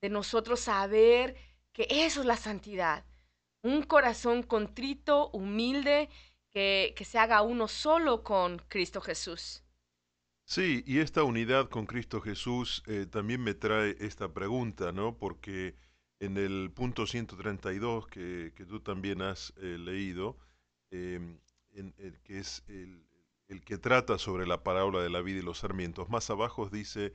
[0.00, 1.36] de nosotros saber
[1.74, 3.04] que eso es la santidad.
[3.62, 6.08] Un corazón contrito, humilde,
[6.50, 9.62] que, que se haga uno solo con Cristo Jesús.
[10.46, 15.16] Sí, y esta unidad con Cristo Jesús eh, también me trae esta pregunta, ¿no?
[15.18, 15.74] Porque
[16.20, 20.38] en el punto 132 que, que tú también has eh, leído,
[20.90, 21.38] em,
[22.22, 23.04] que es el,
[23.48, 26.08] el que trata sobre la parábola de la vida y los sarmientos.
[26.08, 27.14] Más abajo dice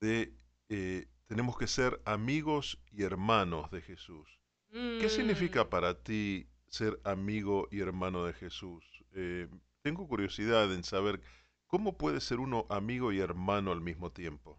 [0.00, 0.32] de
[0.68, 4.26] eh, tenemos que ser amigos y hermanos de Jesús.
[4.70, 8.84] ¿Qué significa Mm, para ti ser amigo y hermano de Jesús?
[9.14, 9.48] Eh,
[9.82, 11.20] tengo curiosidad en saber
[11.66, 14.58] cómo puede ser uno amigo y hermano al mismo tiempo.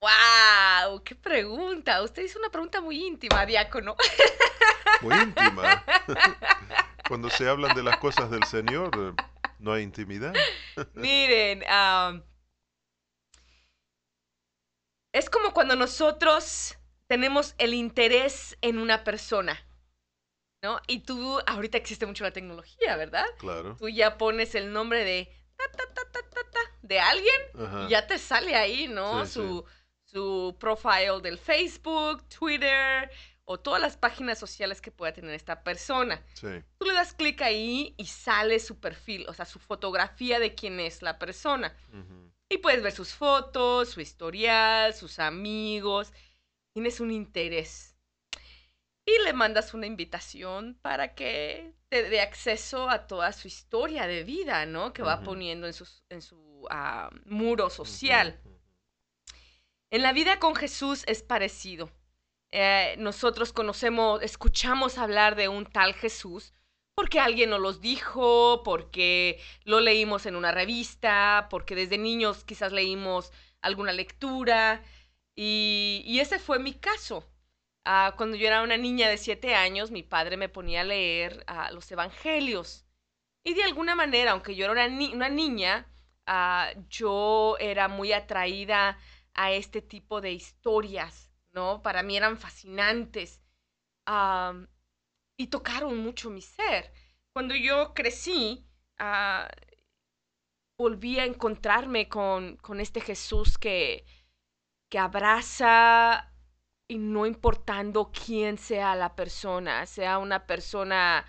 [0.00, 1.02] ¡Wow!
[1.02, 2.02] ¡Qué pregunta!
[2.02, 3.96] Usted hizo una pregunta muy íntima, diácono.
[5.02, 5.84] Muy íntima.
[7.08, 9.22] Cuando se hablan de las cosas del Señor, eh,
[9.60, 10.34] no hay intimidad.
[10.94, 11.62] Miren,
[15.18, 16.78] es como cuando nosotros
[17.08, 19.58] tenemos el interés en una persona,
[20.62, 20.80] ¿no?
[20.86, 23.26] Y tú, ahorita existe mucho la tecnología, ¿verdad?
[23.38, 23.76] Claro.
[23.76, 27.84] Tú ya pones el nombre de ta, ta, ta, ta, ta, ta, de alguien Ajá.
[27.84, 29.26] y ya te sale ahí, ¿no?
[29.26, 29.64] Sí, su,
[30.04, 33.10] su profile del Facebook, Twitter
[33.44, 36.22] o todas las páginas sociales que pueda tener esta persona.
[36.34, 36.62] Sí.
[36.78, 40.78] Tú le das clic ahí y sale su perfil, o sea, su fotografía de quién
[40.78, 41.74] es la persona.
[41.92, 46.12] ujú, Y puedes ver sus fotos, su historial, sus amigos.
[46.74, 47.96] Tienes un interés.
[49.06, 54.22] Y le mandas una invitación para que te dé acceso a toda su historia de
[54.24, 54.92] vida, ¿no?
[54.92, 58.40] Que va poniendo en, sus- en su ah, muro social.
[59.90, 61.90] En la vida con Jesús es parecido.
[62.50, 66.52] Eh, nosotros conocemos, escuchamos hablar de un tal Jesús
[66.98, 72.72] porque alguien nos los dijo, porque lo leímos en una revista, porque desde niños quizás
[72.72, 74.82] leímos alguna lectura.
[75.36, 77.24] Y, y ese fue mi caso.
[77.84, 81.44] Ah, cuando yo era una niña de siete años, mi padre me ponía a leer
[81.46, 82.84] ah, los evangelios.
[83.44, 85.86] Y de alguna manera, aunque yo era una, ni- una niña,
[86.26, 88.98] ah, yo era muy atraída
[89.34, 91.82] a este tipo de historias, ¿no?
[91.82, 93.40] Para mí eran fascinantes
[95.38, 96.92] y tocaron mucho mi ser.
[97.32, 98.66] Cuando yo crecí,
[98.98, 99.48] ah,
[100.78, 104.04] volví a encontrarme con, con este Jesús que,
[104.90, 106.32] que abraza
[106.88, 111.24] y no importando quién sea la persona, sea una persona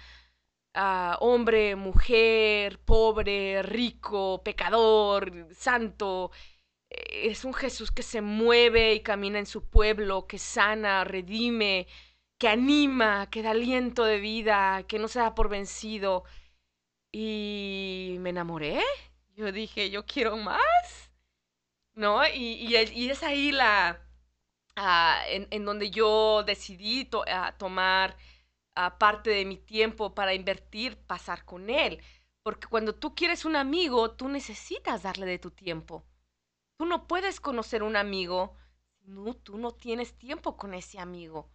[0.74, 6.32] ah, hombre, mujer, pobre, rico, pecador, santo,
[6.89, 11.88] es un Jesús que se mueve y camina en su pueblo, que sana, redime,
[12.39, 16.23] que anima, que da aliento de vida, que no se da por vencido.
[17.12, 18.82] Y me enamoré.
[19.36, 21.12] Yo dije, yo quiero más.
[21.93, 22.25] ¿No?
[22.28, 24.02] Y, y es- ahí la...
[24.75, 28.17] ah, en, donde yo decidí ah, tomar
[28.75, 32.02] ah, parte de mi tiempo para invertir, pasar con él.
[32.43, 36.06] Porque cuando tú quieres un amigo, tú necesitas darle de tu tiempo.
[36.78, 38.56] Tú no puedes conocer un amigo
[38.99, 41.49] si no, tú no tienes tiempo con ese amigo.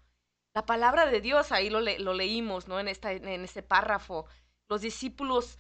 [0.55, 2.79] La palabra de Dios, ahí lo, le- lo leímos, ¿no?
[2.81, 4.27] En, esta, en ese párrafo.
[4.69, 5.59] Los discípulos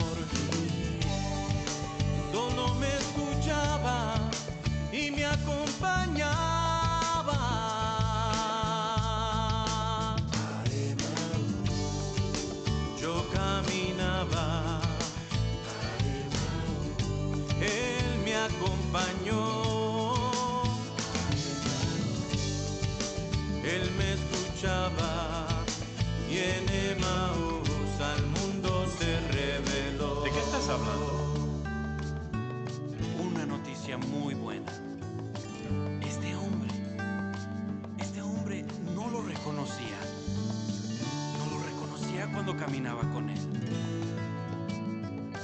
[42.57, 43.39] Caminaba con Él.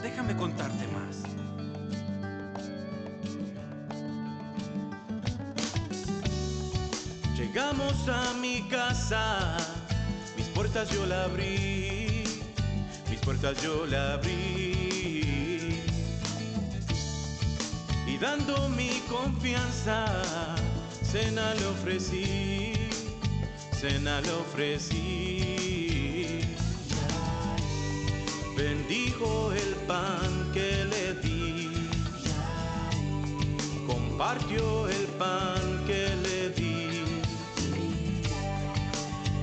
[0.02, 1.22] Déjame contarte más.
[7.36, 9.56] Llegamos a mi casa,
[10.36, 12.24] mis puertas yo la abrí,
[13.10, 15.82] mis puertas yo la abrí.
[18.06, 20.06] Y dando mi confianza,
[21.02, 22.74] cena le ofrecí,
[23.72, 25.35] cena le ofrecí.
[28.88, 31.88] Bendijo el pan que le di,
[33.84, 37.02] compartió el pan que le di.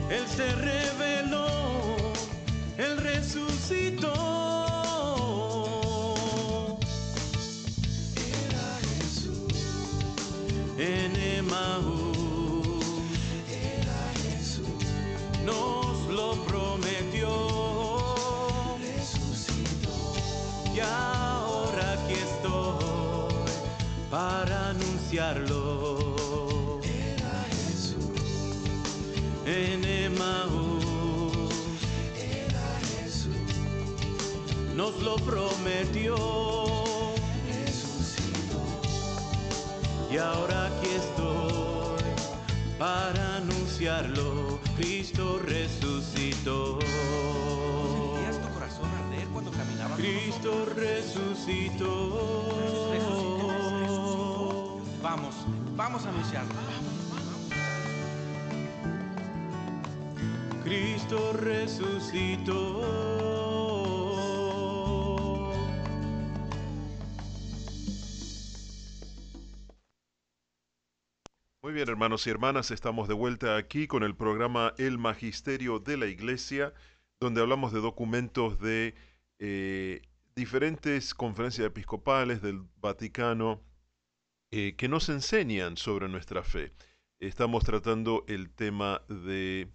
[0.09, 2.13] Él se reveló,
[2.77, 4.22] Él resucitó.
[35.83, 36.15] Prometió.
[37.47, 38.61] Resucitó.
[40.11, 42.03] Y ahora aquí estoy
[42.77, 44.59] para anunciarlo.
[44.77, 46.79] Cristo resucitó.
[46.81, 50.75] ¿Sentías tu corazón arder cuando caminaba con Cristo nosotros?
[50.75, 52.89] resucitó.
[52.91, 54.81] Resucitó, resucitó.
[55.01, 55.35] Vamos,
[55.75, 56.53] vamos a anunciarlo.
[60.63, 63.42] Cristo resucitó.
[71.89, 76.73] Hermanos y hermanas, estamos de vuelta aquí con el programa El Magisterio de la Iglesia,
[77.19, 78.95] donde hablamos de documentos de
[79.39, 80.01] eh,
[80.35, 83.61] diferentes conferencias episcopales del Vaticano
[84.51, 86.71] eh, que nos enseñan sobre nuestra fe.
[87.19, 89.69] Estamos tratando el tema de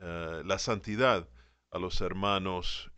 [0.00, 1.28] eh, la santidad
[1.70, 2.92] a los hermanos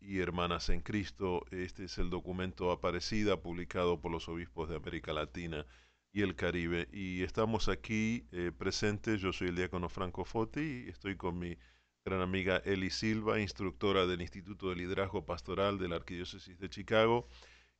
[0.00, 1.44] y hermanas en Cristo.
[1.50, 5.66] Este es el documento Aparecida, publicado por los obispos de América Latina
[6.12, 6.88] y el Caribe.
[6.92, 11.56] Y estamos aquí eh, presentes, yo soy el diácono Franco Foti y estoy con mi
[12.04, 17.28] gran amiga Eli Silva, instructora del Instituto de Liderazgo Pastoral de la Arquidiócesis de Chicago.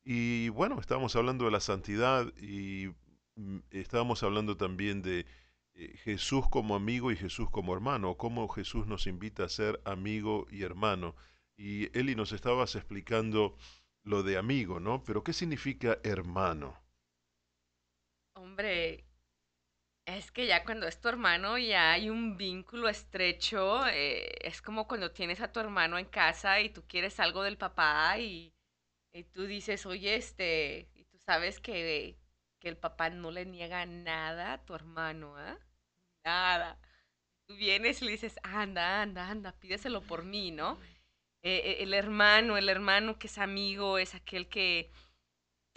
[0.03, 2.89] Y bueno, estábamos hablando de la santidad y
[3.35, 5.25] mm, estábamos hablando también de
[5.73, 10.47] eh, Jesús como amigo y Jesús como hermano, cómo Jesús nos invita a ser amigo
[10.51, 11.15] y hermano.
[11.57, 13.55] Y Eli nos estabas explicando
[14.03, 15.03] lo de amigo, ¿no?
[15.03, 16.75] Pero ¿qué significa hermano?
[18.51, 19.05] Hombre,
[20.05, 23.87] es que ya cuando es tu hermano ya hay un vínculo estrecho.
[23.87, 27.57] eh, es como cuando tienes a tu hermano en casa y tú quieres algo del
[27.57, 28.53] papá y,
[29.13, 32.17] y tú dices, oye, este, y tú sabes que,
[32.59, 35.57] que el papá no le niega nada a tu hermano, ¿ah?
[36.25, 36.79] Nada.
[37.47, 40.79] Tú vienes y le dices, anda, anda, anda, pídeselo por mí, ¿no?
[41.43, 44.91] Eh, eh, el hermano, el hermano que es amigo, es aquel que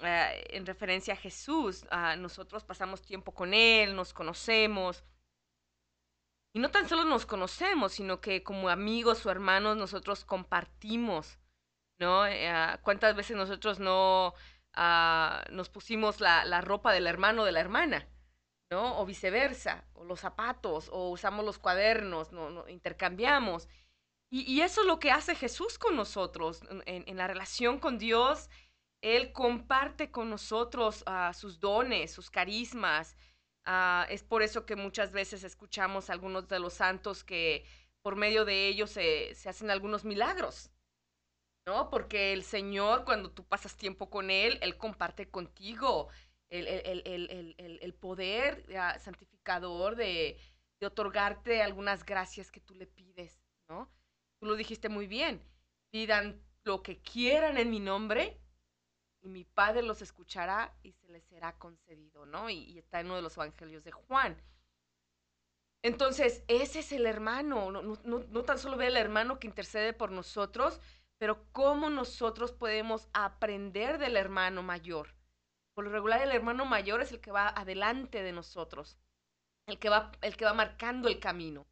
[0.00, 5.04] ah, en referencia a Jesús, ah, nosotros pasamos tiempo con Él, nos conocemos.
[6.52, 11.38] Y no tan solo nos conocemos, sino que como amigos o hermanos nosotros compartimos,
[11.98, 12.22] ¿no?
[12.24, 14.34] Ah, ¿Cuántas veces nosotros no
[14.74, 18.08] ah, nos pusimos la, la ropa del hermano o de la hermana?
[18.70, 18.98] ¿No?
[19.00, 23.68] O viceversa, o los zapatos, o usamos los cuadernos, no, no, intercambiamos.
[24.30, 27.98] Y, y eso es lo que hace Jesús con nosotros, en- en la relación con
[27.98, 28.48] Dios.
[29.04, 33.16] Él comparte con nosotros ah, sus dones, sus carismas.
[33.66, 37.64] Ah, es por eso que muchas veces escuchamos a algunos de los santos que
[38.02, 40.70] por medio de ellos se, se hacen algunos milagros.
[41.66, 41.88] ¿No?
[41.90, 46.08] Porque el Señor, cuando tú pasas tiempo con Él, Él comparte contigo
[46.50, 50.38] el, el- el- el- poder ah, santificador de,
[50.80, 53.90] de otorgarte algunas gracias que tú le pides, ¿no?
[54.40, 55.42] Tú lo dijiste muy bien.
[55.90, 58.38] Pidan lo que quieran en mi nombre
[59.24, 62.50] y mi Padre los escuchará y se les será concedido, ¿no?
[62.50, 64.36] Y, y está en uno de los evangelios de Juan.
[65.82, 69.46] Entonces, ese es el hermano, no, no, no, no tan solo ve el hermano que
[69.46, 70.80] intercede por nosotros,
[71.18, 75.14] pero cómo nosotros podemos aprender del hermano mayor.
[75.74, 78.98] Por lo regular, el hermano mayor es el que va adelante de nosotros,
[79.66, 81.66] el que va, el que va marcando el camino,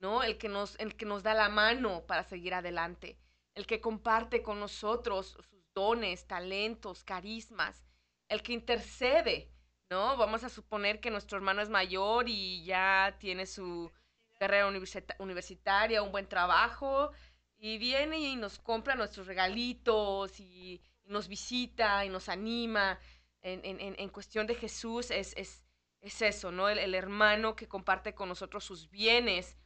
[0.00, 0.22] ¿no?
[0.22, 3.18] El que, nos, el que nos da la mano para seguir adelante,
[3.54, 5.36] el que comparte con nosotros
[5.74, 7.84] dones, talentos, carismas,
[8.28, 9.50] el que intercede,
[9.90, 10.16] ¿no?
[10.16, 13.90] Vamos a suponer que nuestro hermano es mayor y ya tiene su
[14.38, 17.10] carrera universita- universitaria, un buen trabajo,
[17.56, 22.98] y viene y nos compra nuestros regalitos y, nos visita y nos anima
[23.42, 25.62] en, en- en- en cuestión de Jesús es, es,
[26.00, 26.68] es eso, ¿no?
[26.70, 29.58] El, el hermano que comparte con nosotros sus bienes,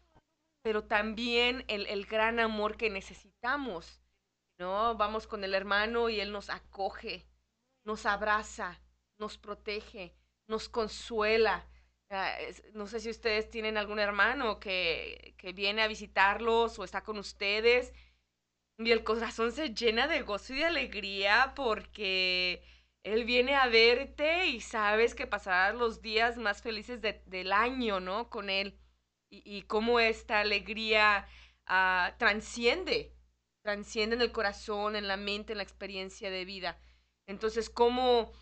[0.62, 4.00] pero también el, el gran amor que necesitamos,
[4.58, 4.96] ¿no?
[4.96, 7.26] Vamos con el hermano y él nos acoge,
[7.84, 8.80] nos abraza,
[9.18, 10.14] nos protege,
[10.48, 11.66] nos consuela.
[12.10, 12.36] Ah,
[12.74, 17.18] No sé si ustedes tienen algún hermano que, que viene a visitarlos o está con
[17.18, 17.92] ustedes
[18.78, 22.62] y el corazón se llena de gozo y de alegría porque
[23.02, 28.00] él viene a verte y sabes que pasarás los días más felices de- del año,
[28.00, 28.30] ¿no?
[28.30, 28.78] Con él.
[29.30, 31.26] Y, cómo esta alegría
[31.66, 33.12] ah, transciende,
[33.68, 36.78] transciende en el corazón, en la mente, en la experiencia de vida.
[37.26, 38.32] Entonces, cómo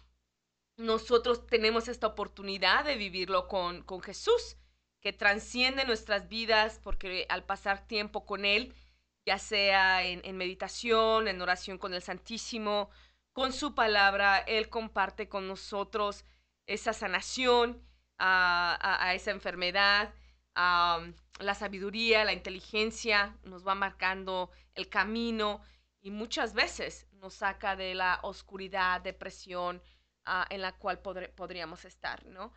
[0.77, 4.57] nosotros tenemos esta oportunidad de vivirlo con, con Jesús,
[5.03, 8.73] que transciende nuestras vidas porque al pasar tiempo con Él,
[9.27, 12.89] ya sea en, meditación, en oración con el Santísimo,
[13.33, 16.25] con su palabra, Él comparte con nosotros
[16.69, 17.83] esa sanación
[18.17, 20.15] a esa enfermedad,
[20.55, 21.05] a
[21.41, 25.63] la sabiduría, la inteligencia, nos va marcando el camino
[26.01, 29.83] y muchas veces nos saca de la oscuridad, depresión
[30.25, 32.53] ah, en la cual podríamos estar, ¿no?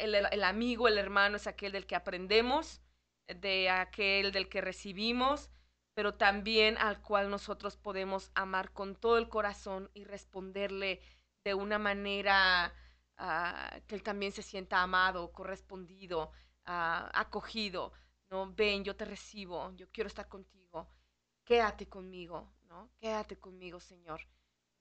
[0.00, 2.82] El amigo, el hermano es aquel del que aprendemos,
[3.26, 5.50] de aquel del que recibimos,
[5.94, 11.00] pero también al cual nosotros podemos amar con todo el corazón y responderle
[11.44, 12.74] de una manera
[13.16, 16.32] ah, que él también se sienta amado, correspondido,
[16.66, 17.92] ah, acogido,
[18.30, 18.52] ¿no?
[18.54, 20.88] Ven, yo te recibo, yo quiero estar contigo,
[21.48, 22.90] quédate conmigo, ¿no?
[23.00, 24.20] Quédate conmigo, Señor.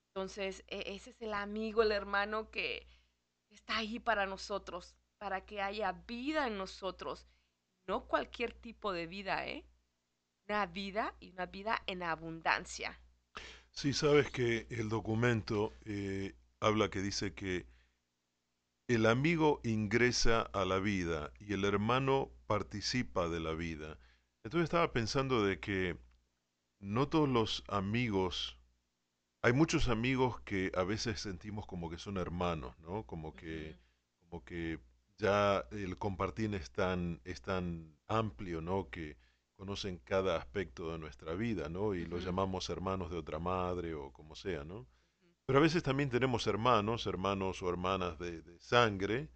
[0.09, 2.86] Entonces, e- ese es el amigo, el hermano que
[3.49, 7.26] está ahí para nosotros, para que haya vida en nosotros.
[7.88, 9.65] No cualquier tipo de vida, ¿eh?
[10.49, 12.99] Una vida y una vida en abundancia.
[13.72, 17.65] Sí, sabes que el documento eh, habla que dice que
[18.89, 23.97] el amigo ingresa a la vida y el hermano participa de la vida.
[24.43, 25.97] Entonces estaba pensando de que
[26.80, 28.57] no todos los amigos,
[29.41, 33.03] hay muchos amigos que a veces sentimos como que son hermanos, ¿no?
[33.05, 33.78] Como que,
[34.19, 34.80] como que
[35.17, 38.89] ya el compartir es tan, es tan amplio, ¿no?
[38.89, 39.17] Que
[39.55, 41.95] conocen cada aspecto de nuestra vida, ¿no?
[41.95, 42.28] Y los Ujú.
[42.28, 44.88] llamamos hermanos de otra madre o como sea, ¿no?
[45.45, 49.30] Pero a veces también tenemos hermanos, hermanos o hermanas de, de sangre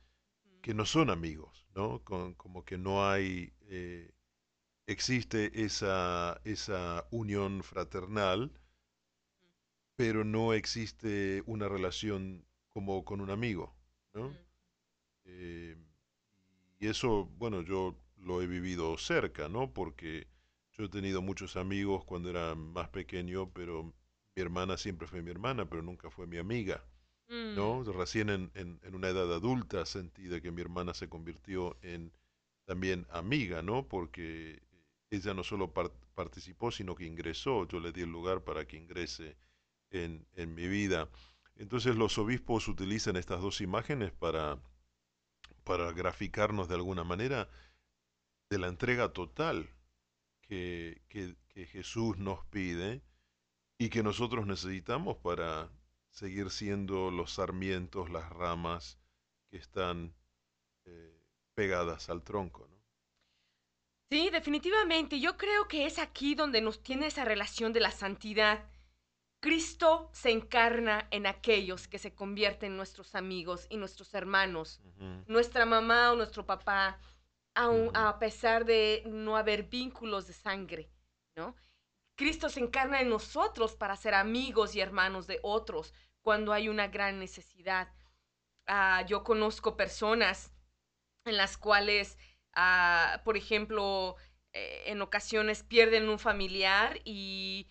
[0.61, 2.03] que no son amigos, ¿no?
[2.03, 4.11] Con- como que no hay, eh,
[4.91, 8.51] existe esa, esa unión fraternal,
[9.95, 13.75] pero no existe una relación como con un amigo,
[14.13, 14.37] ¿no?
[15.25, 15.77] Eh,
[16.79, 19.73] y eso, bueno, yo lo he vivido cerca, ¿no?
[19.73, 20.27] Porque
[20.73, 23.83] yo he tenido muchos amigos cuando era más pequeño, pero
[24.35, 26.83] mi hermana siempre fue mi hermana, pero nunca fue mi amiga,
[27.29, 27.83] Mm, ¿no?
[27.83, 32.11] Recién en, en- en una edad adulta sentí de que mi hermana se convirtió en
[32.65, 33.87] también amiga, ¿no?
[33.87, 34.61] Porque
[35.12, 38.78] ella no solo par- participó, sino que ingresó, yo le di el lugar para que
[38.78, 39.38] ingrese
[39.91, 41.09] en, en mi vida.
[41.55, 44.59] Entonces los obispos utilizan estas dos imágenes para,
[45.64, 47.49] para graficarnos de alguna manera
[48.51, 49.70] de la entrega total
[50.43, 53.01] que, que- que Jesús nos pide
[53.80, 55.72] y que nosotros necesitamos para
[56.12, 58.99] seguir siendo los sarmientos, las ramas
[59.49, 60.16] que están
[60.86, 61.24] eh,
[61.55, 62.70] pegadas al tronco.
[64.12, 65.22] Sí, definitivamente.
[65.22, 68.70] Yo creo que es aquí donde nos tiene esa relación de la santidad.
[69.41, 74.82] Cristo se encarna en aquellos que se convierten en nuestros amigos y nuestros hermanos.
[75.28, 76.99] Nuestra mamá o nuestro papá,
[77.55, 80.89] aun- a pesar de no haber vínculos de sangre,
[81.38, 81.55] ¿no?
[82.18, 86.88] Cristo se encarna en nosotros para ser amigos y hermanos de otros cuando hay una
[86.89, 87.93] gran necesidad.
[88.68, 90.51] Ah, yo conozco personas
[91.26, 92.18] en las cuales,
[93.23, 94.15] por ejemplo,
[94.53, 97.67] eh, en ocasiones pierden un familiar y,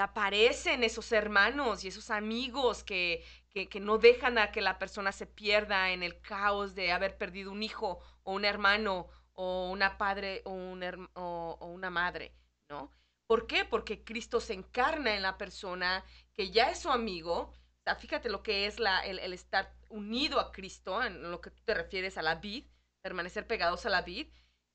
[0.00, 5.26] aparecen esos hermanos y esos amigos que, que, no dejan a que la persona se
[5.26, 10.42] pierda en el caos de haber perdido un hijo o un hermano o una padre
[10.44, 12.32] o, una madre,
[12.68, 12.92] ¿no?
[13.26, 13.64] ¿Por qué?
[13.64, 17.52] Porque Cristo se encarna en la persona que ya es su amigo.
[17.98, 21.62] Fíjate lo que es la, el, el estar unido a Cristo, en lo que tú
[21.64, 22.64] te refieres a la vid,
[23.02, 24.28] permanecer pegados a la vid.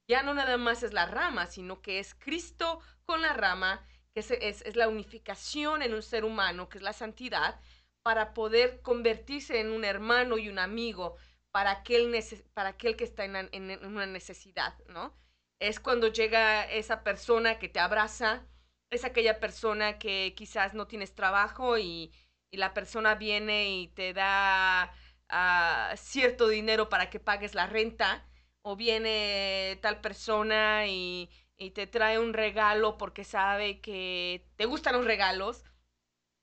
[0.07, 4.19] Ya no nada más es la rama, sino que es Cristo con la rama, que
[4.19, 7.59] es, la unificación en un ser humano, que es la santidad,
[8.03, 11.17] para poder convertirse en un hermano y un amigo
[11.51, 12.11] para aquel,
[12.53, 15.17] para aquel que está en, una necesidad, ¿no?
[15.59, 18.45] Es cuando llega esa persona que te abraza
[18.91, 22.11] es aquella persona que quizás no tienes trabajo y
[22.51, 24.93] la persona viene y te da
[25.29, 28.27] ah, cierto dinero para que pagues la renta,
[28.61, 34.95] o viene tal persona y, y te trae un regalo porque sabe que te gustan
[34.95, 35.63] los regalos,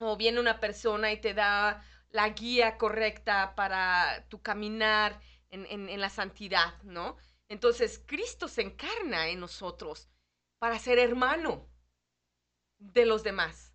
[0.00, 5.20] o viene una persona y te da la guía correcta para tu caminar
[5.50, 7.16] en- en la santidad, ¿no?
[7.48, 10.08] Entonces Cristo se encarna en nosotros
[10.58, 11.68] para ser hermano
[12.78, 13.72] de los demás.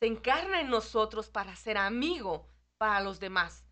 [0.00, 3.64] Se encarna en nosotros para ser amigo para los demás.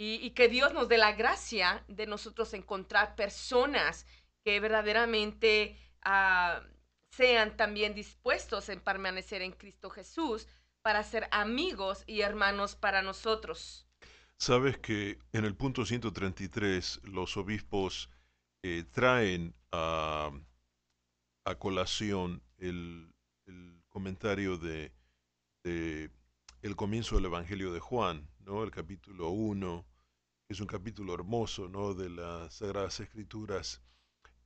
[0.00, 4.06] Y, que Dios nos dé la gracia de nosotros encontrar personas
[4.44, 6.62] que verdaderamente ah,
[7.10, 10.46] sean también dispuestos en permanecer en Cristo Jesús
[10.82, 13.88] para ser amigos y hermanos para nosotros.
[14.36, 18.08] Sabes que en el punto 133 los obispos
[18.62, 20.30] eh, traen a,
[21.58, 23.12] colación el,
[23.88, 24.92] comentario de,
[25.64, 28.62] el comienzo del Evangelio de Juan, ¿no?
[28.62, 29.87] El capítulo 1, que
[30.48, 31.92] es un capítulo hermoso, ¿no?
[31.92, 33.82] De las Sagradas Escrituras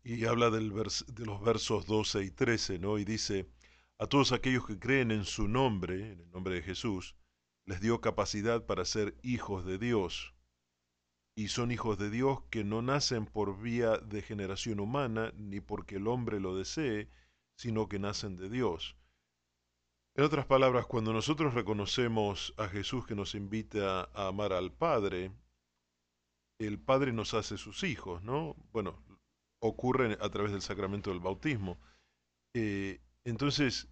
[0.02, 2.98] y habla del vers- de los versos 12 y 13, ¿no?
[2.98, 3.48] Y dice,
[3.98, 7.14] a todos aquellos que creen en su nombre, en el nombre de Jesús,
[7.66, 10.34] les dio capacidad para ser hijos de Dios.
[11.36, 15.96] Y son hijos de Dios que no nacen por vía de generación humana, ni porque
[15.96, 17.08] el hombre lo desee,
[17.56, 18.96] sino que nacen de Dios.
[20.16, 25.30] En otras palabras, cuando nosotros reconocemos a Jesús que nos invita a amar al Padre,
[26.66, 28.56] el Padre nos hace sus hijos, ¿no?
[28.72, 29.02] Bueno,
[29.60, 31.78] ocurre a través del sacramento del bautismo.
[32.54, 33.88] Eh, entonces,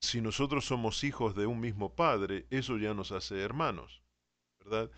[0.00, 4.02] si nosotros somos hijos de un mismo Padre, eso ya nos hace hermanos,
[4.60, 4.90] ¿verdad?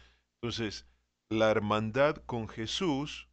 [0.43, 0.87] Entonces,
[1.31, 3.29] la hermandad con Jesús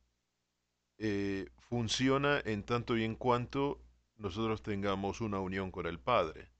[0.97, 3.81] eh, funciona en tanto y en cuanto
[4.17, 6.51] nosotros tengamos una unión con el Padre,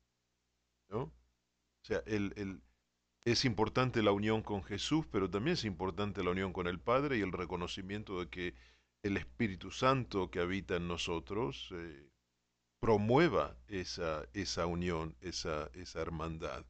[0.90, 1.04] ¿no?
[1.04, 1.14] O
[1.84, 2.62] sea, el, el-
[3.26, 7.18] es importante la unión con Jesús, pero también es importante la unión con el Padre
[7.18, 8.54] y el reconocimiento de que
[9.04, 12.10] el Espíritu Santo que habita en nosotros eh,
[12.80, 16.66] promueva esa, esa unión, esa, esa hermandad.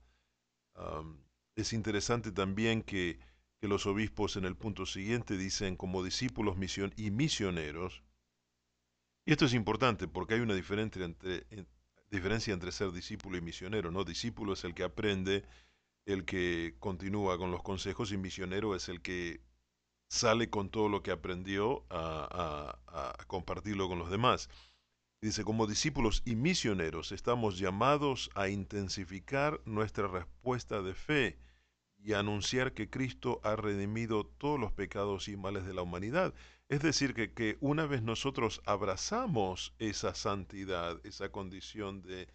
[1.55, 3.17] Es interesante también que,
[3.61, 8.03] que los obispos en el punto siguiente dicen como discípulos mision- y misioneros,
[9.25, 11.67] y esto es importante porque hay una diferencia entre, en-
[12.09, 14.03] diferencia entre ser discípulo y misionero, ¿no?
[14.03, 15.45] Discípulo es el que aprende,
[16.05, 19.41] el que continúa con los consejos y misionero es el que
[20.07, 22.77] sale con todo lo que aprendió a,
[23.27, 24.49] compartirlo con los demás.
[25.21, 31.39] Dice, como discípulos y misioneros estamos llamados a intensificar nuestra respuesta de fe
[31.97, 36.33] y anunciar que Cristo ha redimido todos los pecados y males de la humanidad.
[36.67, 42.27] Es decir, que, que una vez nosotros abrazamos esa santidad, esa condición de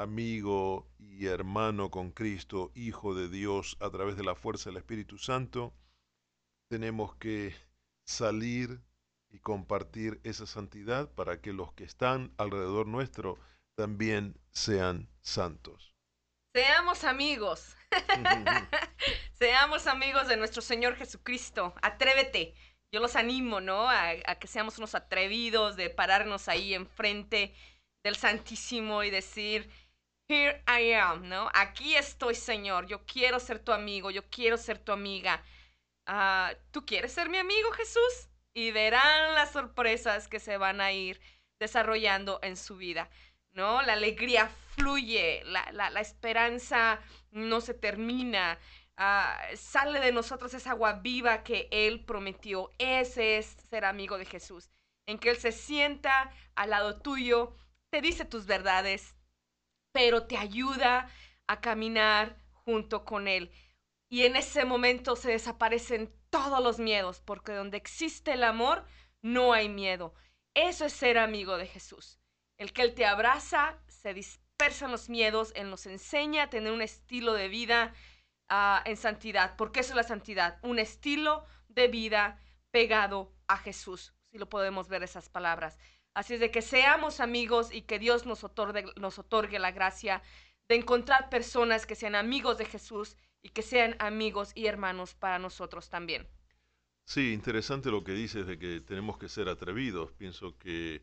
[0.00, 5.18] amigo y hermano con Cristo, hijo de Dios, a través de la fuerza del Espíritu
[5.18, 5.74] Santo,
[6.68, 7.54] tenemos que
[8.06, 8.80] salir
[9.30, 13.38] y compartir esa santidad para que los que están alrededor nuestro
[13.76, 15.94] también sean santos.
[16.54, 17.76] Seamos amigos.
[19.32, 21.74] Seamos amigos de nuestro Señor Jesucristo.
[21.82, 22.54] Atrévete.
[22.92, 23.88] Yo los animo, ¿no?
[23.88, 27.54] A, a que seamos unos atrevidos de pararnos ahí enfrente
[28.02, 29.70] del Santísimo y decir,
[30.30, 31.50] Here I am, ¿no?
[31.54, 32.86] Aquí estoy, Señor.
[32.86, 34.10] Yo quiero ser tu amigo.
[34.12, 35.42] Yo quiero ser tu amiga.
[36.06, 38.28] Ah, ¿Tú quieres ser mi amigo, Jesús?
[38.54, 41.20] Y verán las sorpresas que se van a ir
[41.58, 43.10] desarrollando en su vida.
[43.52, 43.82] ¿no?
[43.82, 47.00] La alegría fluye, la, la- la esperanza
[47.32, 48.58] no se termina,
[48.96, 52.70] ah, sale de nosotros esa agua viva que Él prometió.
[52.78, 54.70] Ese es ser amigo de Jesús,
[55.06, 57.56] en que Él se sienta al lado tuyo,
[57.90, 59.16] te dice tus verdades,
[59.92, 61.08] pero te ayuda
[61.46, 63.50] a caminar junto con Él.
[64.08, 68.84] Y en ese momento se desaparecen todos los miedos, porque donde existe el amor,
[69.22, 70.14] no hay miedo.
[70.54, 72.18] Eso es ser amigo de Jesús.
[72.58, 76.82] El que Él te abraza, se dispersan los miedos, Él nos enseña a tener un
[76.82, 77.94] estilo de vida
[78.48, 79.56] ah, en santidad.
[79.56, 80.58] porque eso es la santidad?
[80.62, 85.78] Un estilo de vida pegado a Jesús, si lo podemos ver esas palabras.
[86.14, 90.22] Así es de que seamos amigos y que Dios nos otorgue, nos otorgue la gracia
[90.68, 95.38] de encontrar personas que sean amigos de Jesús y que sean amigos y hermanos para
[95.38, 96.28] nosotros también.
[97.06, 100.12] Sí, interesante lo que dices de que tenemos que ser atrevidos.
[100.12, 101.02] Pienso que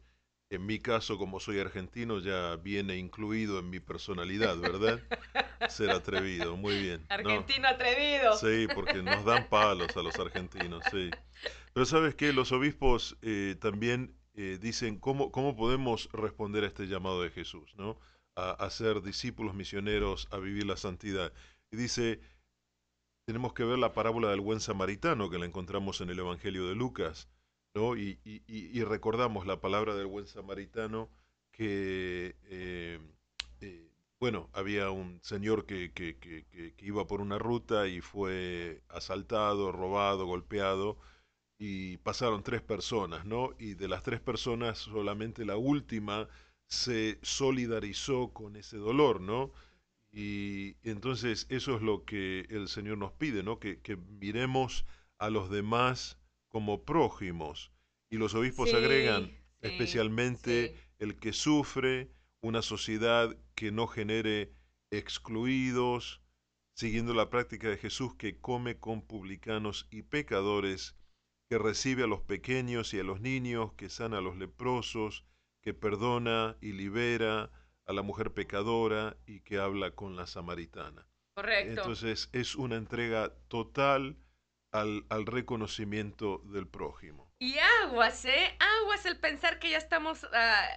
[0.49, 5.01] en mi caso, como soy argentino, ya viene incluido en mi personalidad, ¿verdad?
[5.69, 7.05] Ser atrevido, muy bien.
[7.09, 7.15] ¿no?
[7.15, 8.37] Argentino atrevido.
[8.37, 11.09] Sí, porque nos dan palos a los argentinos, sí.
[11.73, 16.87] Pero sabes que los obispos eh, también eh, dicen cómo, cómo podemos responder a este
[16.87, 17.99] llamado de Jesús, ¿no?
[18.35, 21.33] a, a ser discípulos misioneros, a vivir la santidad.
[21.71, 22.21] Y dice,
[23.25, 26.75] tenemos que ver la parábola del buen samaritano que la encontramos en el Evangelio de
[26.75, 27.29] Lucas,
[27.73, 27.95] ¿no?
[27.97, 31.09] Y, y- y- recordamos la palabra del buen samaritano
[31.51, 32.99] que, eh,
[33.61, 38.81] eh, bueno, había un señor que- que- que- que iba por una ruta y fue
[38.89, 40.97] asaltado, robado, golpeado,
[41.59, 43.51] y pasaron tres personas, ¿no?
[43.59, 46.27] Y de las tres personas solamente la última
[46.67, 49.51] se solidarizó con ese dolor, ¿no?
[50.11, 53.59] Y entonces eso es lo que el Señor nos pide, ¿no?
[53.59, 54.85] Que, que miremos
[55.19, 57.71] a los demás como prójimos.
[58.09, 59.31] Y los obispos Sí, agregan
[59.61, 60.81] sí, especialmente sí.
[60.99, 64.53] el que sufre, una sociedad que no genere
[64.91, 66.21] excluidos,
[66.73, 70.96] siguiendo la práctica de Jesús que come con publicanos y pecadores,
[71.49, 75.25] que recibe a los pequeños y a los niños, que sana a los leprosos,
[75.61, 77.51] que perdona y libera
[77.85, 81.07] a la mujer pecadora y que habla con la samaritana.
[81.35, 81.81] Correcto.
[81.81, 84.17] Entonces es una entrega total
[84.71, 87.31] al, al reconocimiento del prójimo.
[87.39, 88.57] Y aguas, ¿eh?
[88.81, 90.67] Aguas el pensar que ya estamos ah,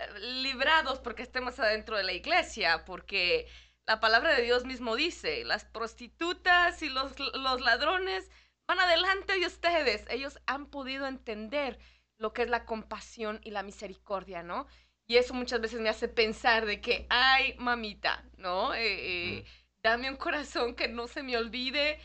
[0.42, 3.48] librados porque estemos adentro de la iglesia, porque
[3.86, 8.30] la palabra de Dios mismo dice, las prostitutas y los, los ladrones
[8.70, 10.04] van adelante de ustedes.
[10.10, 11.78] Ellos han podido entender
[12.18, 14.66] lo que es la compasión y la misericordia, ¿no?
[15.06, 18.74] Y eso muchas veces me hace pensar de que, ay, mamita, ¿no?
[18.74, 19.44] Eh, eh,
[19.82, 21.98] dame un corazón que no se me olvide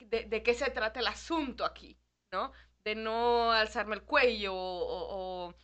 [0.00, 1.98] de, de qué se trata el asunto aquí,
[2.32, 2.52] ¿no?
[2.84, 5.54] de no alzarme el cuello o, o-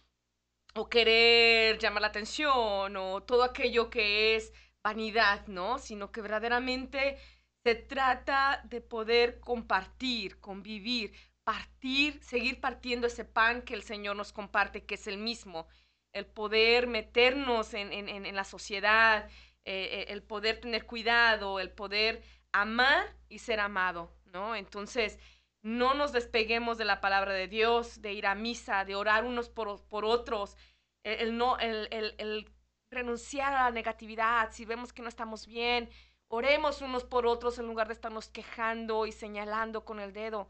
[0.74, 5.78] o querer llamar la atención o todo aquello que es vanidad, ¿no?
[5.78, 7.18] Sino que verdaderamente
[7.64, 11.12] se trata de poder compartir, convivir,
[11.44, 15.66] partir, seguir partiendo ese pan que el Señor nos comparte, que es el mismo.
[16.12, 19.28] El poder meternos en, en- la sociedad,
[19.64, 24.54] eh, eh, el poder tener cuidado, el poder amar y ser amado, ¿no?
[24.56, 25.18] Entonces,
[25.62, 29.48] no nos despeguemos de la palabra de Dios, de ir a misa, de orar unos
[29.48, 30.56] por, por otros,
[31.02, 31.88] el, no, el-
[32.18, 32.50] el
[32.90, 35.90] renunciar a la negatividad, si vemos que no estamos bien,
[36.34, 40.48] oremos unos por otros en lugar de estarnos quejando y señalando con el dedo.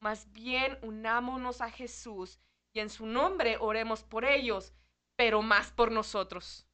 [0.00, 2.38] Más bien unámonos a Jesús
[2.72, 4.72] y en su nombre oremos por ellos,
[5.16, 6.66] pero más por nosotros.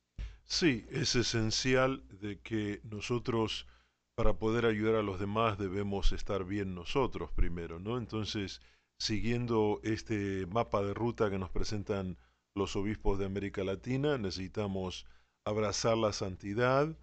[0.44, 3.66] Sí, es esencial de que nosotros,
[4.14, 7.96] para poder ayudar a los demás, debemos estar bien nosotros primero, ¿no?
[7.96, 8.60] Entonces,
[8.98, 12.18] siguiendo este mapa de ruta que nos presentan
[12.54, 15.06] los obispos de América Latina, necesitamos
[15.46, 16.94] abrazar la santidad,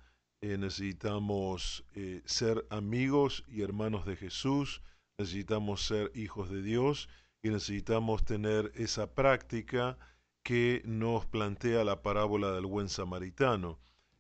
[0.42, 4.84] eh, necesitamos eh, ser amigos y hermanos de Jesús,
[5.18, 7.10] necesitamos ser hijos de Dios
[7.42, 9.98] y necesitamos tener esa práctica
[10.44, 13.80] que nos plantea la parábola del buen samaritano,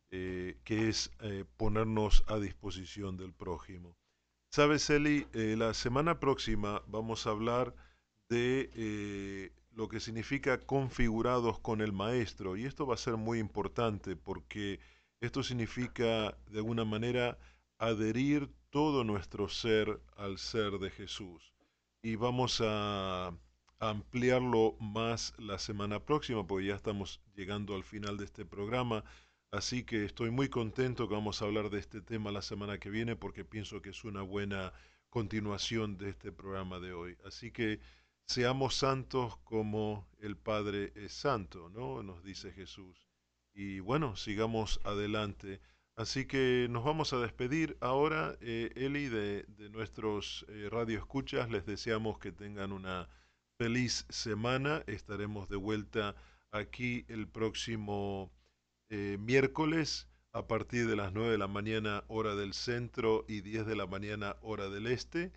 [0.09, 1.11] eh, que es
[1.55, 3.95] ponernos a disposición del prójimo.
[4.49, 7.75] Sabes, Eli, la semana próxima vamos a hablar
[8.27, 14.15] de lo que significa configurados con el maestro, y esto va a ser muy importante
[14.15, 14.79] porque
[15.19, 17.37] esto significa, de alguna manera,
[17.79, 21.53] adherir todo nuestro ser al ser de Jesús.
[22.01, 23.33] Y vamos a
[23.79, 29.03] ampliarlo más la semana próxima, porque ya estamos llegando al final de este programa.
[29.51, 32.89] Así que estoy muy contento que vamos a hablar de este tema la semana que
[32.89, 34.73] viene, porque pienso que es una buena
[35.09, 37.17] continuación de este programa de hoy.
[37.25, 37.79] Así que
[38.25, 42.03] seamos santos como el Padre es santo, ¿no?
[42.03, 43.06] Nos dice Jesús.
[43.57, 45.59] Y bueno, sigamos adelante.
[45.95, 51.49] Así que nos vamos a despedir ahora, eh, Eli, de, nuestros eh, radioescuchas.
[51.49, 53.09] Les deseamos que tengan una
[53.57, 54.83] feliz semana.
[54.85, 56.15] Estaremos de vuelta
[56.51, 58.31] aquí el próximo
[58.91, 63.65] eh, miércoles a partir de las 9 de la mañana hora del centro y 10
[63.65, 65.31] de la mañana hora del este.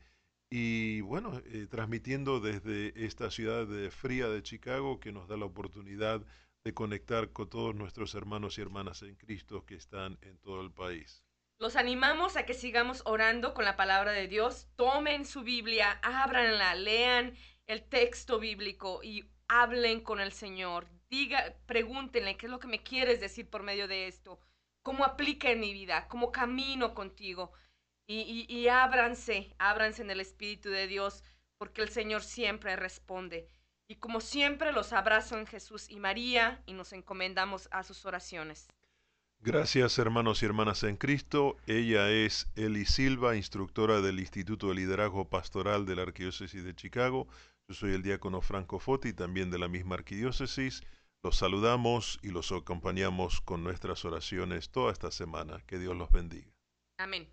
[0.50, 5.46] Y bueno, eh, transmitiendo desde esta ciudad de fría de Chicago que nos da la
[5.46, 6.26] oportunidad de
[6.74, 11.24] conectar con todos nuestros hermanos y hermanas en Cristo que están en todo el país.
[11.58, 14.68] Los animamos a que sigamos orando con la palabra de Dios.
[14.76, 17.34] Tomen su Biblia, ábranla, lean
[17.66, 20.86] el texto bíblico y hablen con el Señor.
[21.08, 24.38] Diga, pregúntenle qué es lo que me quieres decir por medio de esto.
[24.82, 26.08] ¿Cómo aplica en mi vida?
[26.08, 27.52] ¿Cómo camino contigo?
[28.06, 31.22] Y, y ábranse, ábranse en el Espíritu de Dios,
[31.58, 33.48] porque el Señor siempre responde.
[33.90, 38.68] Y como siempre, los abrazo en Jesús y María y nos encomendamos a sus oraciones.
[39.40, 41.56] Gracias hermanos y hermanas en Cristo.
[41.66, 47.26] Ella es Eli Silva, instructora del Instituto de Liderazgo Pastoral de la Arquidiócesis de Chicago.
[47.66, 50.84] Yo soy el diácono Franco Foti, también de la misma arquidiócesis.
[51.24, 55.64] Los saludamos y los acompañamos con nuestras oraciones toda esta semana.
[55.66, 56.46] Que Dios los bendiga.
[56.96, 57.28] Amén.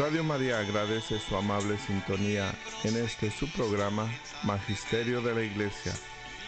[0.00, 4.10] Radio María agradece su amable sintonía en este su programa
[4.44, 5.92] Magisterio de la Iglesia.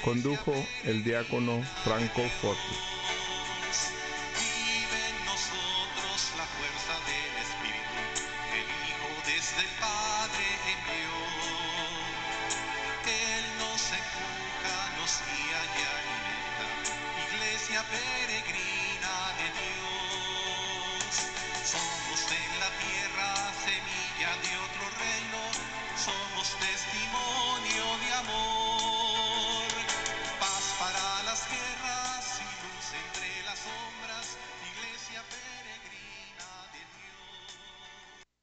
[0.03, 3.22] Condujo el diácono Franco Forti.